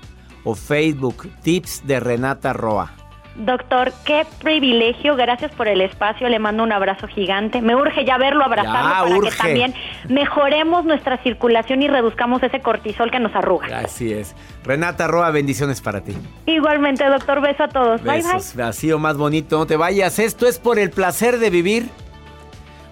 o 0.45 0.55
Facebook 0.55 1.29
Tips 1.43 1.87
de 1.87 2.01
Renata 2.01 2.53
Roa. 2.53 2.91
Doctor, 3.35 3.95
qué 4.05 4.27
privilegio, 4.43 5.17
gracias 5.17 5.53
por 5.53 5.67
el 5.67 5.81
espacio, 5.81 6.29
le 6.29 6.38
mando 6.38 6.62
un 6.65 6.71
abrazo 6.73 7.07
gigante. 7.07 7.62
Me 7.62 7.75
urge 7.75 8.05
ya 8.05 8.19
verlo, 8.19 8.45
abrazarlo 8.45 8.83
Ya, 8.91 9.03
para 9.05 9.17
urge. 9.17 9.31
que 9.31 9.37
también 9.37 9.75
mejoremos 10.11 10.85
nuestra 10.85 11.17
circulación 11.23 11.81
y 11.81 11.88
reduzcamos 11.88 12.43
ese 12.43 12.61
cortisol 12.61 13.11
que 13.11 13.21
nos 13.21 13.35
arruga. 13.35 13.79
Así 13.79 14.12
es. 14.12 14.37
Renata 14.65 15.07
Roa, 15.07 15.31
bendiciones 15.31 15.81
para 15.81 16.03
ti. 16.03 16.15
Igualmente, 16.45 17.07
doctor, 17.07 17.41
beso 17.41 17.62
a 17.62 17.69
todos. 17.69 18.03
Bye 18.03 18.21
bye. 18.23 18.35
Besos. 18.35 18.59
Así 18.59 18.93
o 18.93 18.99
más 18.99 19.17
bonito, 19.17 19.57
no 19.59 19.67
te 19.67 19.79
vayas. 19.79 20.19
Esto 20.19 20.47
es 20.47 20.59
por 20.59 20.79
el 20.79 20.91
placer 20.91 21.38
de 21.38 21.49
vivir. 21.49 21.88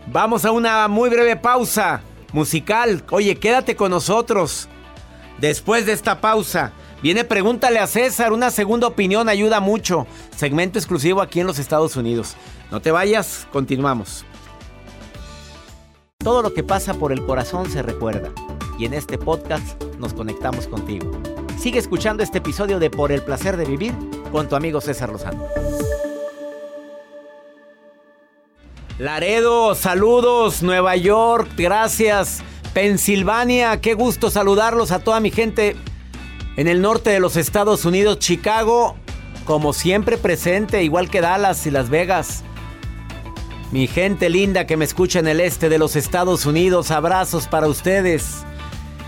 Vamos 0.06 0.44
a 0.44 0.52
una 0.52 0.88
muy 0.88 1.10
breve 1.10 1.36
pausa 1.36 2.02
musical. 2.32 3.04
Oye, 3.10 3.36
quédate 3.36 3.76
con 3.76 3.90
nosotros. 3.90 4.68
Después 5.38 5.86
de 5.86 5.92
esta 5.92 6.20
pausa, 6.20 6.72
viene 7.02 7.24
Pregúntale 7.24 7.78
a 7.78 7.86
César. 7.86 8.32
Una 8.32 8.50
segunda 8.50 8.86
opinión 8.86 9.28
ayuda 9.28 9.60
mucho. 9.60 10.06
Segmento 10.36 10.78
exclusivo 10.78 11.20
aquí 11.20 11.40
en 11.40 11.46
los 11.46 11.58
Estados 11.58 11.96
Unidos. 11.96 12.36
No 12.70 12.80
te 12.80 12.90
vayas, 12.90 13.46
continuamos. 13.52 14.24
Todo 16.18 16.42
lo 16.42 16.52
que 16.52 16.62
pasa 16.62 16.94
por 16.94 17.12
el 17.12 17.24
corazón 17.24 17.70
se 17.70 17.82
recuerda. 17.82 18.30
Y 18.78 18.84
en 18.84 18.94
este 18.94 19.18
podcast 19.18 19.82
nos 19.98 20.12
conectamos 20.12 20.66
contigo. 20.66 21.10
Sigue 21.58 21.78
escuchando 21.78 22.22
este 22.22 22.38
episodio 22.38 22.78
de 22.78 22.90
Por 22.90 23.12
el 23.12 23.22
placer 23.22 23.56
de 23.56 23.64
vivir 23.64 23.94
con 24.32 24.48
tu 24.48 24.56
amigo 24.56 24.80
César 24.80 25.10
Lozano. 25.10 25.44
Laredo, 29.00 29.74
saludos, 29.74 30.62
Nueva 30.62 30.94
York, 30.94 31.48
gracias. 31.56 32.42
Pensilvania, 32.74 33.80
qué 33.80 33.94
gusto 33.94 34.28
saludarlos 34.28 34.90
a 34.90 34.98
toda 34.98 35.20
mi 35.20 35.30
gente 35.30 35.74
en 36.58 36.68
el 36.68 36.82
norte 36.82 37.08
de 37.08 37.18
los 37.18 37.36
Estados 37.36 37.86
Unidos, 37.86 38.18
Chicago, 38.18 38.96
como 39.46 39.72
siempre 39.72 40.18
presente, 40.18 40.84
igual 40.84 41.08
que 41.08 41.22
Dallas 41.22 41.66
y 41.66 41.70
Las 41.70 41.88
Vegas. 41.88 42.44
Mi 43.72 43.86
gente 43.86 44.28
linda 44.28 44.66
que 44.66 44.76
me 44.76 44.84
escucha 44.84 45.18
en 45.18 45.28
el 45.28 45.40
este 45.40 45.70
de 45.70 45.78
los 45.78 45.96
Estados 45.96 46.44
Unidos, 46.44 46.90
abrazos 46.90 47.46
para 47.46 47.68
ustedes. 47.68 48.44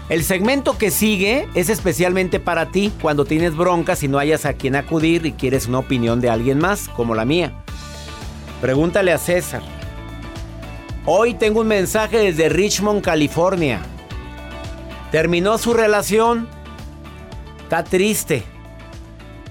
El 0.08 0.24
segmento 0.24 0.78
que 0.78 0.90
sigue 0.90 1.50
es 1.54 1.68
especialmente 1.68 2.40
para 2.40 2.70
ti 2.70 2.94
cuando 3.02 3.26
tienes 3.26 3.54
broncas 3.54 4.02
y 4.02 4.08
no 4.08 4.16
hayas 4.16 4.46
a 4.46 4.54
quien 4.54 4.74
acudir 4.74 5.26
y 5.26 5.32
quieres 5.32 5.66
una 5.66 5.80
opinión 5.80 6.22
de 6.22 6.30
alguien 6.30 6.58
más, 6.58 6.88
como 6.88 7.14
la 7.14 7.26
mía. 7.26 7.62
Pregúntale 8.62 9.12
a 9.12 9.18
César. 9.18 9.81
Hoy 11.04 11.34
tengo 11.34 11.62
un 11.62 11.66
mensaje 11.66 12.18
desde 12.18 12.48
Richmond, 12.48 13.02
California. 13.02 13.80
Terminó 15.10 15.58
su 15.58 15.74
relación. 15.74 16.46
Está 17.64 17.82
triste. 17.82 18.44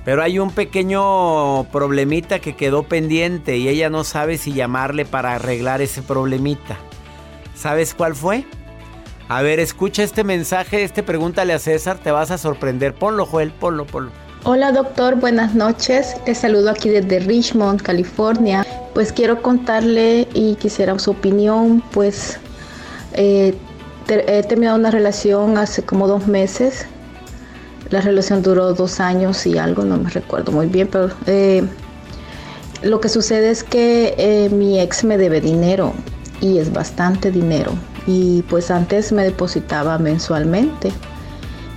Pero 0.05 0.23
hay 0.23 0.39
un 0.39 0.51
pequeño 0.51 1.65
problemita 1.65 2.39
que 2.39 2.55
quedó 2.55 2.83
pendiente 2.83 3.57
y 3.57 3.67
ella 3.67 3.89
no 3.89 4.05
sabe 4.05 4.37
si 4.37 4.53
llamarle 4.53 5.03
para 5.03 5.35
arreglar 5.35 5.81
ese 5.81 6.01
problemita. 6.01 6.77
¿Sabes 7.53 7.93
cuál 7.93 8.15
fue? 8.15 8.45
A 9.27 9.41
ver, 9.41 9.59
escucha 9.59 10.03
este 10.03 10.23
mensaje, 10.23 10.83
este 10.83 11.03
pregúntale 11.03 11.51
a 11.51 11.59
César, 11.59 11.97
te 11.97 12.11
vas 12.11 12.31
a 12.31 12.37
sorprender. 12.37 12.95
Ponlo, 12.95 13.25
Joel, 13.25 13.51
ponlo, 13.51 13.85
ponlo. 13.85 14.11
Hola 14.43 14.71
doctor, 14.71 15.15
buenas 15.15 15.53
noches. 15.53 16.15
Les 16.25 16.37
saludo 16.37 16.71
aquí 16.71 16.89
desde 16.89 17.19
Richmond, 17.19 17.81
California. 17.81 18.65
Pues 18.93 19.13
quiero 19.13 19.41
contarle 19.41 20.27
y 20.33 20.55
quisiera 20.55 20.97
su 20.99 21.11
opinión. 21.11 21.81
Pues 21.91 22.39
eh, 23.13 23.55
he 24.07 24.43
terminado 24.43 24.77
una 24.77 24.91
relación 24.91 25.57
hace 25.57 25.83
como 25.83 26.07
dos 26.07 26.27
meses. 26.27 26.85
La 27.89 28.01
relación 28.01 28.41
duró 28.41 28.73
dos 28.73 28.99
años 28.99 29.45
y 29.45 29.57
algo, 29.57 29.83
no 29.83 29.97
me 29.97 30.09
recuerdo 30.09 30.51
muy 30.51 30.67
bien, 30.67 30.87
pero 30.87 31.09
eh, 31.25 31.63
lo 32.81 33.01
que 33.01 33.09
sucede 33.09 33.49
es 33.49 33.63
que 33.63 34.15
eh, 34.17 34.49
mi 34.49 34.79
ex 34.79 35.03
me 35.03 35.17
debe 35.17 35.41
dinero 35.41 35.93
y 36.39 36.57
es 36.57 36.71
bastante 36.71 37.31
dinero. 37.31 37.73
Y 38.07 38.43
pues 38.43 38.71
antes 38.71 39.11
me 39.11 39.23
depositaba 39.23 39.97
mensualmente 39.97 40.91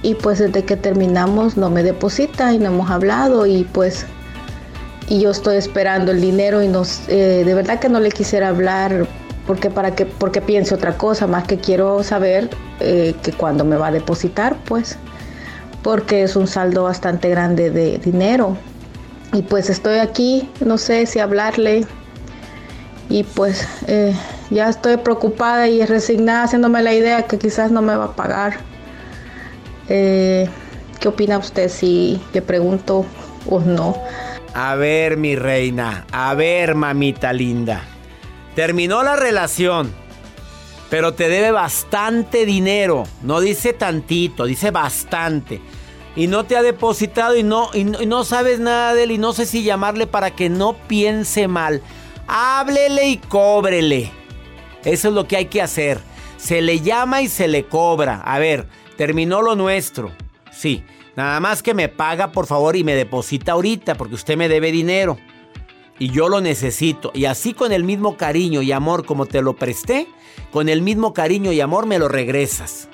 y 0.04 0.14
pues 0.14 0.38
desde 0.38 0.64
que 0.64 0.76
terminamos 0.76 1.56
no 1.56 1.70
me 1.70 1.82
deposita 1.82 2.52
y 2.52 2.58
no 2.58 2.66
hemos 2.66 2.90
hablado 2.90 3.46
y 3.46 3.64
pues 3.64 4.06
y 5.08 5.20
yo 5.20 5.30
estoy 5.30 5.56
esperando 5.56 6.12
el 6.12 6.20
dinero 6.20 6.62
y 6.62 6.68
nos 6.68 7.08
eh, 7.08 7.42
de 7.44 7.54
verdad 7.54 7.78
que 7.78 7.88
no 7.88 8.00
le 8.00 8.10
quisiera 8.10 8.48
hablar 8.48 9.06
porque 9.46 9.70
para 9.70 9.94
que 9.94 10.06
porque 10.06 10.40
piense 10.40 10.74
otra 10.74 10.96
cosa 10.96 11.26
más 11.26 11.44
que 11.46 11.58
quiero 11.58 12.02
saber 12.02 12.50
eh, 12.80 13.14
que 13.22 13.32
cuando 13.32 13.64
me 13.64 13.76
va 13.76 13.88
a 13.88 13.92
depositar 13.92 14.56
pues 14.64 14.96
porque 15.84 16.22
es 16.22 16.34
un 16.34 16.46
saldo 16.48 16.84
bastante 16.84 17.28
grande 17.28 17.70
de 17.70 17.98
dinero. 17.98 18.56
Y 19.34 19.42
pues 19.42 19.68
estoy 19.68 19.98
aquí 19.98 20.50
no 20.64 20.78
sé 20.78 21.06
si 21.06 21.20
hablarle. 21.20 21.86
Y 23.10 23.22
pues 23.22 23.68
eh, 23.86 24.14
ya 24.50 24.70
estoy 24.70 24.96
preocupada 24.96 25.68
y 25.68 25.84
resignada 25.84 26.44
haciéndome 26.44 26.82
la 26.82 26.94
idea 26.94 27.22
que 27.24 27.38
quizás 27.38 27.70
no 27.70 27.82
me 27.82 27.94
va 27.94 28.06
a 28.06 28.16
pagar. 28.16 28.56
Eh, 29.90 30.48
¿Qué 31.00 31.08
opina 31.08 31.36
usted 31.36 31.68
si 31.68 32.18
le 32.32 32.40
pregunto 32.40 33.04
o 33.50 33.60
no? 33.60 33.94
A 34.54 34.76
ver, 34.76 35.16
mi 35.16 35.34
reina, 35.34 36.06
a 36.12 36.32
ver, 36.34 36.76
mamita 36.76 37.32
linda. 37.32 37.82
Terminó 38.54 39.02
la 39.02 39.16
relación, 39.16 39.92
pero 40.90 41.12
te 41.14 41.28
debe 41.28 41.50
bastante 41.50 42.46
dinero. 42.46 43.02
No 43.22 43.40
dice 43.40 43.72
tantito, 43.72 44.44
dice 44.44 44.70
bastante. 44.70 45.60
Y 46.14 46.28
no 46.28 46.44
te 46.44 46.56
ha 46.56 46.62
depositado 46.62 47.36
y 47.36 47.42
no, 47.42 47.70
y 47.74 47.82
no, 47.82 48.22
sabes 48.22 48.60
nada 48.60 48.94
de 48.94 49.02
él 49.02 49.10
y 49.10 49.18
no 49.18 49.32
sé 49.32 49.44
si 49.46 49.64
llamarle 49.64 50.06
para 50.06 50.30
que 50.30 50.48
no 50.48 50.74
piense 50.86 51.48
mal. 51.48 51.82
Háblele 52.28 53.08
y 53.08 53.16
cóbrele. 53.16 54.12
Eso 54.84 55.08
es 55.08 55.14
lo 55.14 55.26
que 55.26 55.36
hay 55.36 55.46
que 55.46 55.62
hacer. 55.62 55.98
Se 56.36 56.62
le 56.62 56.78
llama 56.78 57.22
y 57.22 57.28
se 57.28 57.48
le 57.48 57.64
cobra. 57.64 58.20
A 58.24 58.38
ver, 58.38 58.68
terminó 58.96 59.42
lo 59.42 59.56
nuestro. 59.56 60.12
Sí, 60.52 60.84
nada 61.16 61.40
más 61.40 61.62
que 61.62 61.74
me 61.74 61.88
paga 61.88 62.32
por 62.32 62.46
favor 62.46 62.76
y 62.76 62.84
me 62.84 62.94
deposita 62.94 63.52
ahorita 63.52 63.94
porque 63.94 64.14
usted 64.14 64.36
me 64.36 64.48
debe 64.48 64.72
dinero. 64.72 65.18
Y 65.98 66.10
yo 66.10 66.28
lo 66.28 66.40
necesito. 66.40 67.12
Y 67.14 67.26
así 67.26 67.54
con 67.54 67.70
el 67.72 67.84
mismo 67.84 68.16
cariño 68.16 68.62
y 68.62 68.72
amor 68.72 69.06
como 69.06 69.26
te 69.26 69.42
lo 69.42 69.54
presté, 69.54 70.08
con 70.52 70.68
el 70.68 70.82
mismo 70.82 71.12
cariño 71.14 71.52
y 71.52 71.60
amor 71.60 71.86
me 71.86 71.98
lo 72.00 72.08
regresas. 72.08 72.88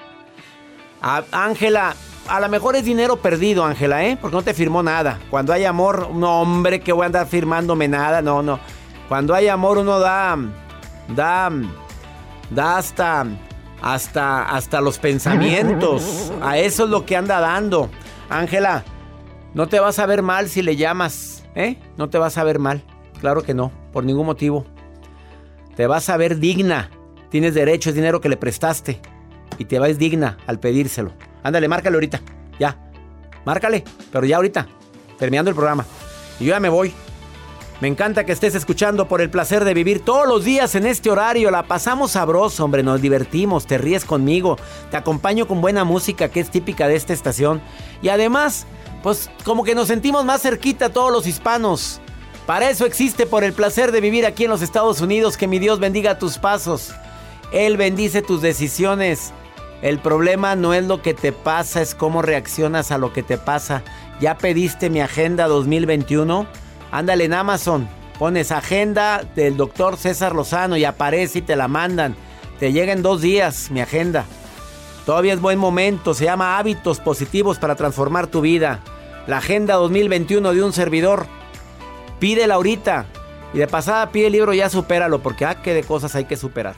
A- 1.00 1.24
Ángela, 1.32 1.94
a 2.28 2.40
lo 2.40 2.48
mejor 2.50 2.76
es 2.76 2.84
dinero 2.84 3.16
perdido, 3.16 3.64
Ángela, 3.64 4.04
¿eh? 4.04 4.18
Porque 4.20 4.36
no 4.36 4.42
te 4.42 4.52
firmó 4.52 4.82
nada. 4.82 5.18
Cuando 5.30 5.54
hay 5.54 5.64
amor, 5.64 6.10
no, 6.14 6.42
hombre, 6.42 6.80
que 6.80 6.92
voy 6.92 7.04
a 7.04 7.06
andar 7.06 7.26
firmándome 7.26 7.88
nada. 7.88 8.20
No, 8.20 8.42
no. 8.42 8.60
Cuando 9.08 9.34
hay 9.34 9.48
amor, 9.48 9.78
uno 9.78 9.98
da. 9.98 10.36
Da. 11.16 11.50
Da 12.50 12.76
hasta. 12.76 13.24
Hasta. 13.80 14.42
Hasta 14.42 14.80
los 14.82 14.98
pensamientos. 14.98 16.30
A 16.42 16.58
eso 16.58 16.84
es 16.84 16.90
lo 16.90 17.06
que 17.06 17.16
anda 17.16 17.40
dando. 17.40 17.88
Ángela, 18.30 18.84
no 19.54 19.68
te 19.68 19.80
vas 19.80 19.98
a 19.98 20.06
ver 20.06 20.22
mal 20.22 20.48
si 20.48 20.62
le 20.62 20.76
llamas, 20.76 21.44
¿eh? 21.54 21.76
No 21.96 22.08
te 22.08 22.16
vas 22.16 22.38
a 22.38 22.44
ver 22.44 22.58
mal. 22.58 22.82
Claro 23.20 23.42
que 23.42 23.54
no, 23.54 23.72
por 23.92 24.04
ningún 24.04 24.24
motivo. 24.24 24.64
Te 25.76 25.86
vas 25.86 26.08
a 26.08 26.16
ver 26.16 26.38
digna. 26.38 26.90
Tienes 27.28 27.54
derecho, 27.54 27.90
es 27.90 27.96
dinero 27.96 28.20
que 28.20 28.28
le 28.28 28.36
prestaste. 28.36 29.00
y 29.58 29.66
te 29.66 29.78
vas 29.78 29.98
digna 29.98 30.38
al 30.46 30.58
pedírselo. 30.58 31.12
Ándale, 31.42 31.68
márcale 31.68 31.96
ahorita. 31.96 32.20
Ya. 32.58 32.78
Márcale, 33.44 33.84
pero 34.10 34.24
ya 34.24 34.36
ahorita. 34.36 34.66
Terminando 35.18 35.50
el 35.50 35.56
programa. 35.56 35.84
Y 36.38 36.44
yo 36.44 36.50
ya 36.50 36.60
me 36.60 36.68
voy. 36.70 36.94
Me 37.80 37.88
encanta 37.88 38.24
que 38.24 38.32
estés 38.32 38.54
escuchando 38.54 39.08
por 39.08 39.22
el 39.22 39.30
placer 39.30 39.64
de 39.64 39.72
vivir 39.72 40.04
todos 40.04 40.28
los 40.28 40.44
días 40.44 40.74
en 40.74 40.84
este 40.84 41.10
horario. 41.10 41.50
La 41.50 41.62
pasamos 41.62 42.10
sabroso, 42.10 42.62
hombre. 42.62 42.82
Nos 42.82 43.00
divertimos, 43.00 43.66
te 43.66 43.78
ríes 43.78 44.04
conmigo. 44.04 44.58
Te 44.90 44.98
acompaño 44.98 45.48
con 45.48 45.62
buena 45.62 45.82
música 45.84 46.28
que 46.28 46.40
es 46.40 46.50
típica 46.50 46.88
de 46.88 46.96
esta 46.96 47.14
estación. 47.14 47.62
Y 48.02 48.10
además, 48.10 48.66
pues 49.02 49.30
como 49.46 49.64
que 49.64 49.74
nos 49.74 49.88
sentimos 49.88 50.26
más 50.26 50.42
cerquita 50.42 50.90
todos 50.90 51.10
los 51.10 51.26
hispanos. 51.26 52.02
Para 52.44 52.68
eso 52.68 52.84
existe 52.84 53.24
por 53.24 53.44
el 53.44 53.54
placer 53.54 53.92
de 53.92 54.02
vivir 54.02 54.26
aquí 54.26 54.44
en 54.44 54.50
los 54.50 54.60
Estados 54.60 55.00
Unidos. 55.00 55.38
Que 55.38 55.48
mi 55.48 55.58
Dios 55.58 55.78
bendiga 55.78 56.18
tus 56.18 56.36
pasos. 56.36 56.92
Él 57.50 57.78
bendice 57.78 58.20
tus 58.20 58.42
decisiones. 58.42 59.32
El 59.80 60.00
problema 60.00 60.54
no 60.54 60.74
es 60.74 60.84
lo 60.84 61.00
que 61.00 61.14
te 61.14 61.32
pasa, 61.32 61.80
es 61.80 61.94
cómo 61.94 62.20
reaccionas 62.20 62.90
a 62.90 62.98
lo 62.98 63.14
que 63.14 63.22
te 63.22 63.38
pasa. 63.38 63.82
¿Ya 64.20 64.36
pediste 64.36 64.90
mi 64.90 65.00
agenda 65.00 65.48
2021? 65.48 66.46
Ándale 66.90 67.24
en 67.24 67.34
Amazon, 67.34 67.88
pones 68.18 68.50
agenda 68.52 69.22
del 69.34 69.56
doctor 69.56 69.96
César 69.96 70.34
Lozano 70.34 70.76
y 70.76 70.84
aparece 70.84 71.38
y 71.38 71.42
te 71.42 71.56
la 71.56 71.68
mandan. 71.68 72.16
Te 72.58 72.72
llega 72.72 72.92
en 72.92 73.02
dos 73.02 73.20
días 73.20 73.70
mi 73.70 73.80
agenda. 73.80 74.24
Todavía 75.06 75.32
es 75.32 75.40
buen 75.40 75.58
momento, 75.58 76.14
se 76.14 76.24
llama 76.24 76.58
Hábitos 76.58 77.00
Positivos 77.00 77.58
para 77.58 77.74
Transformar 77.74 78.26
tu 78.26 78.40
Vida. 78.40 78.80
La 79.26 79.38
agenda 79.38 79.74
2021 79.74 80.52
de 80.52 80.62
un 80.62 80.72
servidor. 80.72 81.26
Pídela 82.18 82.54
ahorita. 82.54 83.06
Y 83.52 83.58
de 83.58 83.66
pasada 83.66 84.10
pide 84.10 84.26
el 84.26 84.32
libro 84.32 84.52
ya 84.52 84.68
supéralo, 84.68 85.20
porque 85.20 85.44
ah, 85.44 85.62
qué 85.62 85.74
de 85.74 85.82
cosas 85.82 86.14
hay 86.14 86.24
que 86.26 86.36
superar. 86.36 86.74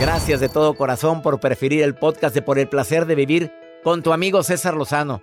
Gracias 0.00 0.40
de 0.40 0.48
todo 0.48 0.74
corazón 0.74 1.22
por 1.22 1.40
preferir 1.40 1.82
el 1.82 1.94
podcast 1.94 2.34
de 2.34 2.42
Por 2.42 2.58
el 2.58 2.68
Placer 2.68 3.04
de 3.04 3.14
Vivir 3.14 3.52
con 3.82 4.02
tu 4.02 4.12
amigo 4.12 4.42
César 4.42 4.74
Lozano. 4.74 5.22